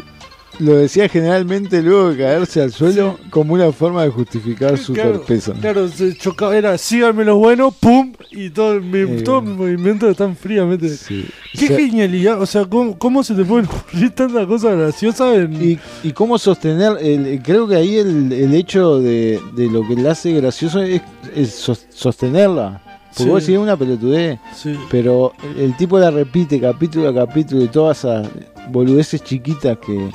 Lo 0.59 0.75
decía 0.75 1.09
generalmente 1.09 1.81
luego 1.81 2.11
de 2.11 2.17
caerse 2.17 2.61
al 2.61 2.71
suelo 2.71 3.17
como 3.31 3.55
una 3.55 3.71
forma 3.71 4.03
de 4.03 4.09
justificar 4.09 4.77
su 4.77 4.93
Claro, 4.93 5.13
torpeza. 5.13 5.53
Claro, 5.59 5.87
se 5.87 6.15
chocaba, 6.15 6.55
era 6.55 6.77
síganme 6.77 7.25
los 7.25 7.37
buenos, 7.37 7.73
pum, 7.75 8.13
y 8.31 8.51
todo, 8.51 8.79
mi, 8.79 8.99
Eh. 8.99 9.21
todos 9.25 9.43
mis 9.43 9.55
movimientos 9.57 10.11
están 10.11 10.35
fríamente. 10.35 10.89
Sí. 10.89 11.25
Qué 11.57 11.65
O 11.65 11.67
sea, 11.69 11.77
genialidad, 11.77 12.39
o 12.41 12.45
sea, 12.45 12.65
¿cómo, 12.65 12.97
cómo 12.99 13.23
se 13.23 13.33
te 13.33 13.43
pueden 13.43 13.65
ocurrir 13.71 14.11
tantas 14.11 14.45
cosas 14.45 14.77
graciosas 14.77 15.37
en... 15.37 15.53
y, 15.71 15.79
y 16.03 16.11
cómo 16.11 16.37
sostener, 16.37 16.97
el- 17.01 17.41
creo 17.41 17.67
que 17.67 17.75
ahí 17.75 17.95
el, 17.97 18.31
el 18.31 18.53
hecho 18.53 18.99
de, 18.99 19.39
de 19.55 19.69
lo 19.71 19.87
que 19.87 19.95
le 19.95 20.07
hace 20.09 20.33
gracioso 20.33 20.81
es, 20.83 21.01
es 21.35 21.49
sos- 21.67 21.87
sostenerla. 21.89 22.81
Porque 23.09 23.23
Sí. 23.23 23.29
vos 23.29 23.45
decís 23.45 23.59
una 23.59 23.77
pelotudez, 23.77 24.39
Sí. 24.55 24.75
pero 24.89 25.33
el, 25.57 25.65
el 25.65 25.77
tipo 25.77 25.97
la 25.99 26.09
repite 26.11 26.59
capítulo 26.59 27.09
a 27.09 27.13
capítulo 27.13 27.63
y 27.63 27.67
todas 27.67 27.99
esas 27.99 28.27
boludeces 28.71 29.23
chiquitas 29.23 29.77
que 29.79 30.09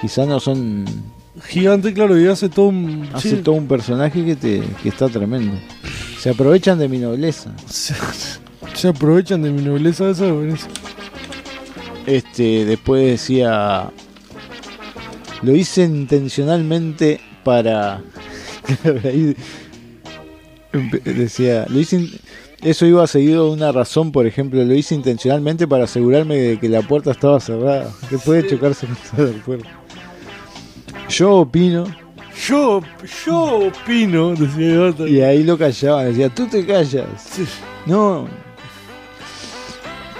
quizás 0.00 0.26
no 0.28 0.40
son 0.40 0.84
Gigante, 1.46 1.94
claro, 1.94 2.18
y 2.20 2.26
hace 2.26 2.48
todo 2.48 2.66
un... 2.66 3.08
hace 3.12 3.30
sí. 3.30 3.36
todo 3.36 3.54
un 3.54 3.68
personaje 3.68 4.24
que 4.24 4.34
te 4.34 4.60
que 4.82 4.88
está 4.88 5.08
tremendo. 5.08 5.52
Se 6.18 6.30
aprovechan 6.30 6.78
de 6.80 6.88
mi 6.88 6.98
nobleza. 6.98 7.54
Se, 7.68 7.94
se 8.74 8.88
aprovechan 8.88 9.42
de 9.42 9.52
mi 9.52 9.62
nobleza, 9.62 10.10
eso 10.10 10.42
es. 10.42 10.66
Este, 12.06 12.64
después 12.64 13.06
decía 13.06 13.90
lo 15.42 15.54
hice 15.54 15.84
intencionalmente 15.84 17.20
para 17.44 18.02
decía, 21.04 21.66
lo 21.68 21.78
hice 21.80 21.96
in- 21.96 22.10
eso 22.62 22.86
iba 22.86 23.06
seguido 23.06 23.46
de 23.46 23.52
una 23.52 23.70
razón, 23.70 24.10
por 24.10 24.26
ejemplo, 24.26 24.64
lo 24.64 24.74
hice 24.74 24.94
intencionalmente 24.96 25.68
para 25.68 25.84
asegurarme 25.84 26.36
de 26.36 26.58
que 26.58 26.68
la 26.68 26.82
puerta 26.82 27.12
estaba 27.12 27.38
cerrada, 27.38 27.92
después 28.10 28.42
de 28.42 28.50
chocarse 28.50 28.86
contra 28.86 29.24
la 29.36 29.44
puerta. 29.44 29.77
Yo 31.08 31.36
opino, 31.36 31.84
Yo, 32.46 32.80
yo 33.24 33.68
opino, 33.68 34.34
decía 34.34 34.74
Ibarta. 34.74 35.08
y 35.08 35.20
ahí 35.22 35.42
lo 35.42 35.56
callaban, 35.58 36.06
decía, 36.06 36.28
tú 36.28 36.46
te 36.46 36.64
callas. 36.66 37.06
Sí. 37.16 37.44
No. 37.86 38.26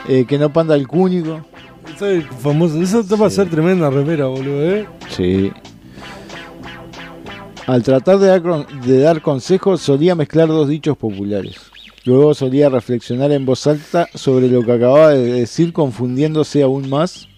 Eh, 0.08 0.24
que 0.26 0.38
no 0.38 0.52
panda 0.52 0.74
el 0.74 0.88
cúnico. 0.88 1.40
Famoso. 2.40 2.80
Eso 2.80 3.02
te 3.04 3.16
va 3.16 3.26
a 3.26 3.30
ser 3.30 3.50
tremenda 3.50 3.90
remera, 3.90 4.26
boludo, 4.26 4.62
¿eh? 4.74 4.86
Sí. 5.10 5.52
Al 7.66 7.82
tratar 7.82 8.18
de 8.18 8.28
dar, 8.28 8.66
de 8.66 9.00
dar 9.00 9.20
consejos 9.20 9.82
solía 9.82 10.14
mezclar 10.14 10.48
dos 10.48 10.68
dichos 10.68 10.96
populares. 10.96 11.56
Luego 12.04 12.32
solía 12.32 12.70
reflexionar 12.70 13.30
en 13.32 13.44
voz 13.44 13.66
alta 13.66 14.08
sobre 14.14 14.48
lo 14.48 14.62
que 14.62 14.72
acababa 14.72 15.10
de 15.10 15.32
decir 15.40 15.72
confundiéndose 15.72 16.62
aún 16.62 16.88
más. 16.88 17.28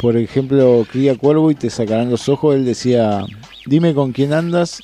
Por 0.00 0.16
ejemplo, 0.16 0.86
cría 0.90 1.16
cuervo 1.16 1.50
y 1.50 1.54
te 1.54 1.70
sacarán 1.70 2.10
los 2.10 2.28
ojos. 2.28 2.54
Él 2.56 2.64
decía, 2.64 3.24
dime 3.66 3.94
con 3.94 4.12
quién 4.12 4.32
andas. 4.32 4.82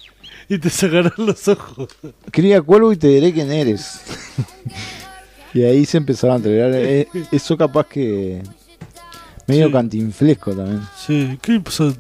Y 0.49 0.59
te 0.59 0.71
sacarán 0.71 1.13
los 1.17 1.47
ojos. 1.49 1.89
Cría 2.31 2.61
cuervo 2.63 2.93
y 2.93 2.97
te 2.97 3.09
diré 3.09 3.33
quién 3.33 3.53
eres. 3.53 4.01
y 5.55 5.63
ahí 5.63 5.85
se 5.85 5.97
empezaba 5.99 6.35
a 6.35 6.37
entregar. 6.37 6.71
Eh, 6.75 7.07
Eso 7.33 7.57
capaz 7.57 7.87
que... 7.87 8.43
Medio 9.47 9.67
Sí. 9.67 9.73
cantinflesco 9.73 10.53
también. 10.55 10.81
Sí, 10.97 11.39
¿qué 11.43 11.59
pasó? 11.61 11.93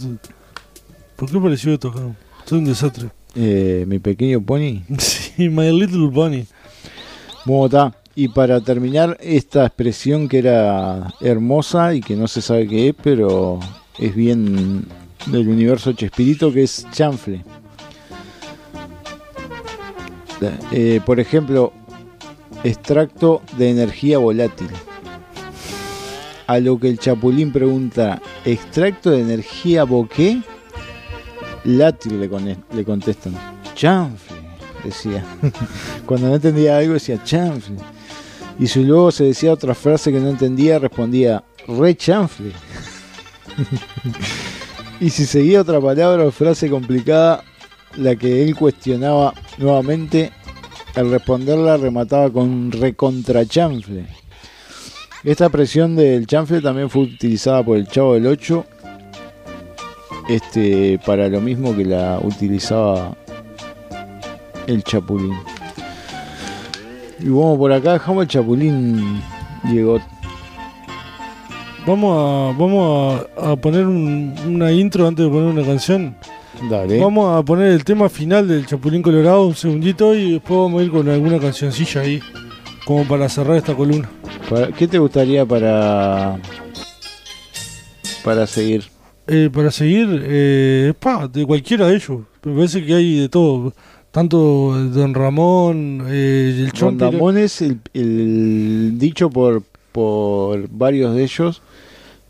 ¿Por 1.16 1.30
qué 1.30 1.38
pareció 1.40 1.72
esto 1.74 1.88
acá? 1.88 2.00
Soy 2.44 2.58
un 2.58 2.64
desastre. 2.64 3.08
Eh, 3.34 3.84
mi 3.88 3.98
pequeño 3.98 4.40
pony. 4.40 4.82
Sí, 4.98 5.48
My 5.48 5.70
Little 5.72 6.08
Bunny. 6.08 6.46
Bueno, 7.44 7.66
está. 7.66 7.96
Y 8.14 8.28
para 8.28 8.60
terminar, 8.60 9.16
esta 9.20 9.64
expresión 9.66 10.28
que 10.28 10.38
era 10.38 11.14
hermosa 11.20 11.94
y 11.94 12.00
que 12.00 12.16
no 12.16 12.28
se 12.28 12.42
sabe 12.42 12.66
qué 12.66 12.88
es, 12.88 12.94
pero 13.00 13.60
es 13.98 14.14
bien 14.14 14.84
del 15.26 15.48
universo 15.48 15.92
Chespirito, 15.92 16.52
que 16.52 16.64
es 16.64 16.86
chanfle. 16.90 17.42
Eh, 20.72 21.00
por 21.04 21.20
ejemplo, 21.20 21.72
extracto 22.64 23.42
de 23.56 23.70
energía 23.70 24.18
volátil. 24.18 24.68
A 26.46 26.58
lo 26.58 26.80
que 26.80 26.88
el 26.88 26.98
Chapulín 26.98 27.52
pregunta, 27.52 28.20
¿extracto 28.44 29.10
de 29.10 29.20
energía 29.20 29.84
boqué? 29.84 30.40
Látil 31.64 32.18
le, 32.20 32.28
con- 32.28 32.44
le 32.74 32.84
contestan, 32.84 33.34
chanfle, 33.74 34.36
decía. 34.82 35.24
Cuando 36.06 36.28
no 36.28 36.34
entendía 36.36 36.78
algo 36.78 36.94
decía 36.94 37.22
chanfle. 37.22 37.76
Y 38.60 38.66
si 38.66 38.84
luego 38.84 39.10
se 39.10 39.24
decía 39.24 39.54
otra 39.54 39.74
frase 39.74 40.12
que 40.12 40.20
no 40.20 40.28
entendía, 40.28 40.78
respondía 40.78 41.42
re 41.66 41.96
chanfle. 41.96 42.52
y 45.00 45.08
si 45.08 45.24
seguía 45.24 45.62
otra 45.62 45.80
palabra 45.80 46.26
o 46.26 46.30
frase 46.30 46.68
complicada, 46.68 47.42
la 47.96 48.14
que 48.16 48.42
él 48.44 48.54
cuestionaba 48.54 49.32
nuevamente, 49.56 50.30
al 50.94 51.10
responderla 51.10 51.78
remataba 51.78 52.30
con 52.30 52.70
recontrachanfle. 52.70 54.06
Esta 55.24 55.46
expresión 55.46 55.96
del 55.96 56.26
chanfle 56.26 56.60
también 56.60 56.90
fue 56.90 57.04
utilizada 57.04 57.64
por 57.64 57.78
el 57.78 57.88
Chavo 57.88 58.12
del 58.12 58.26
8 58.26 58.66
este, 60.28 61.00
para 61.06 61.28
lo 61.28 61.40
mismo 61.40 61.74
que 61.74 61.86
la 61.86 62.20
utilizaba 62.22 63.16
el 64.66 64.84
Chapulín. 64.84 65.59
Y 67.22 67.28
vamos 67.28 67.58
por 67.58 67.72
acá, 67.72 67.94
dejamos 67.94 68.22
el 68.22 68.28
Chapulín, 68.28 69.20
Diego. 69.64 70.00
Vamos 71.86 72.16
a, 72.54 72.58
vamos 72.58 73.22
a, 73.38 73.52
a 73.52 73.56
poner 73.56 73.86
un- 73.86 74.34
una 74.46 74.70
intro 74.72 75.06
antes 75.06 75.24
de 75.24 75.30
poner 75.30 75.48
una 75.52 75.64
canción. 75.64 76.16
Dale. 76.68 76.98
Vamos 77.00 77.38
a 77.38 77.42
poner 77.42 77.68
el 77.72 77.84
tema 77.84 78.08
final 78.08 78.46
del 78.46 78.66
Chapulín 78.66 79.00
Colorado 79.02 79.46
un 79.46 79.54
segundito 79.54 80.14
y 80.14 80.32
después 80.32 80.58
vamos 80.60 80.80
a 80.80 80.84
ir 80.84 80.90
con 80.90 81.08
alguna 81.08 81.38
cancioncilla 81.38 82.02
ahí. 82.02 82.20
Como 82.84 83.04
para 83.04 83.28
cerrar 83.28 83.56
esta 83.56 83.74
columna. 83.74 84.08
¿Qué 84.76 84.88
te 84.88 84.98
gustaría 84.98 85.46
para 85.46 86.38
para 88.24 88.46
seguir? 88.46 88.84
Eh, 89.26 89.48
para 89.52 89.70
seguir, 89.70 90.08
eh, 90.24 90.92
pa, 90.98 91.28
de 91.28 91.46
cualquiera 91.46 91.86
de 91.86 91.94
ellos. 91.96 92.20
Me 92.42 92.54
parece 92.54 92.84
que 92.84 92.94
hay 92.94 93.20
de 93.20 93.28
todo. 93.28 93.72
Tanto 94.12 94.74
Don 94.92 95.14
Ramón, 95.14 96.04
eh, 96.08 96.54
el 96.56 96.64
Don 96.66 96.72
Chompi. 96.72 97.04
Ramón 97.04 97.38
es 97.38 97.62
el, 97.62 97.78
el 97.94 98.98
dicho 98.98 99.30
por, 99.30 99.62
por 99.92 100.68
varios 100.68 101.14
de 101.14 101.22
ellos. 101.22 101.62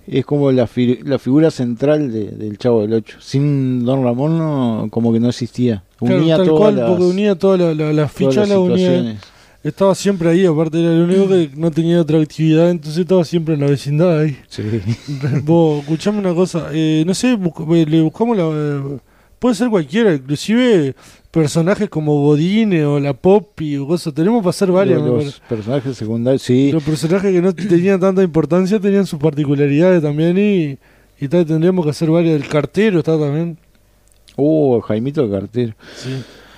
Es 0.06 0.24
como 0.26 0.50
la, 0.52 0.66
fi- 0.66 0.98
la 1.04 1.18
figura 1.18 1.50
central 1.50 2.12
de- 2.12 2.30
del 2.32 2.58
Chavo 2.58 2.82
del 2.82 2.94
Ocho. 2.94 3.16
Sin 3.20 3.84
Don 3.84 4.02
Ramón 4.04 4.36
no, 4.38 4.88
como 4.90 5.12
que 5.12 5.20
no 5.20 5.28
existía. 5.28 5.82
Claro, 5.98 6.16
Unía 6.18 6.36
tal 6.36 6.46
todas 6.46 6.60
cual, 6.60 6.76
las, 6.76 6.88
porque 6.90 7.04
unía 7.04 7.34
todas 7.38 7.76
las 7.76 8.12
fichas, 8.12 8.48
las 8.48 8.58
unía. 8.58 9.16
Estaba 9.62 9.94
siempre 9.94 10.30
ahí, 10.30 10.46
aparte 10.46 10.80
era 10.82 10.90
el 10.92 11.02
único 11.02 11.28
que 11.28 11.50
no 11.54 11.70
tenía 11.70 12.00
otra 12.00 12.18
actividad, 12.18 12.70
entonces 12.70 13.00
estaba 13.02 13.24
siempre 13.24 13.54
en 13.54 13.60
la 13.60 13.66
vecindad 13.66 14.18
ahí. 14.20 14.36
Sí. 14.48 14.62
Vos, 15.44 15.80
escuchame 15.82 16.18
una 16.18 16.34
cosa, 16.34 16.68
eh, 16.72 17.04
no 17.06 17.12
sé, 17.14 17.36
busc- 17.38 17.76
eh, 17.76 17.84
le 17.86 18.00
buscamos 18.00 18.36
la... 18.38 18.44
eh, 18.50 18.98
puede 19.38 19.54
ser 19.54 19.68
cualquiera, 19.68 20.14
inclusive 20.14 20.94
personajes 21.30 21.88
como 21.88 22.22
Godine 22.22 22.84
o 22.84 22.98
la 22.98 23.12
Poppy 23.14 23.76
o 23.76 23.86
cosas, 23.86 24.12
tenemos 24.14 24.40
para 24.40 24.50
hacer 24.50 24.70
varias. 24.72 25.00
Los, 25.00 25.40
personajes 25.40 25.96
secundarios, 25.96 26.42
sí. 26.42 26.72
Los 26.72 26.82
personajes 26.82 27.32
que 27.32 27.40
no 27.40 27.54
tenían 27.54 28.00
tanta 28.00 28.22
importancia 28.22 28.80
tenían 28.80 29.06
sus 29.06 29.18
particularidades 29.20 30.02
también 30.02 30.36
y, 30.38 30.78
y 31.24 31.28
tal, 31.28 31.46
tendríamos 31.46 31.84
que 31.84 31.90
hacer 31.90 32.10
varias. 32.10 32.40
El 32.40 32.48
cartero 32.48 32.98
está 32.98 33.18
también. 33.18 33.56
Uh, 34.36 34.80
Jaimito 34.80 35.22
el 35.24 35.30
cartero. 35.30 35.74
Sí. 35.96 36.08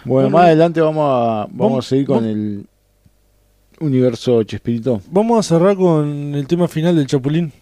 Bueno, 0.05 0.29
Bueno, 0.29 0.31
más 0.31 0.47
adelante 0.47 0.81
vamos 0.81 1.05
a, 1.07 1.47
vamos 1.47 1.51
vamos- 1.57 1.87
a 1.87 1.89
seguir 1.89 2.07
con 2.07 2.17
vamos- 2.17 2.31
el 2.31 2.67
universo 3.81 4.43
Chespirito. 4.45 5.01
Vamos 5.11 5.39
a 5.39 5.49
cerrar 5.49 5.77
con 5.77 6.35
el 6.35 6.47
tema 6.47 6.67
final 6.69 6.97
del 6.97 7.07
Chapulín. 7.07 7.53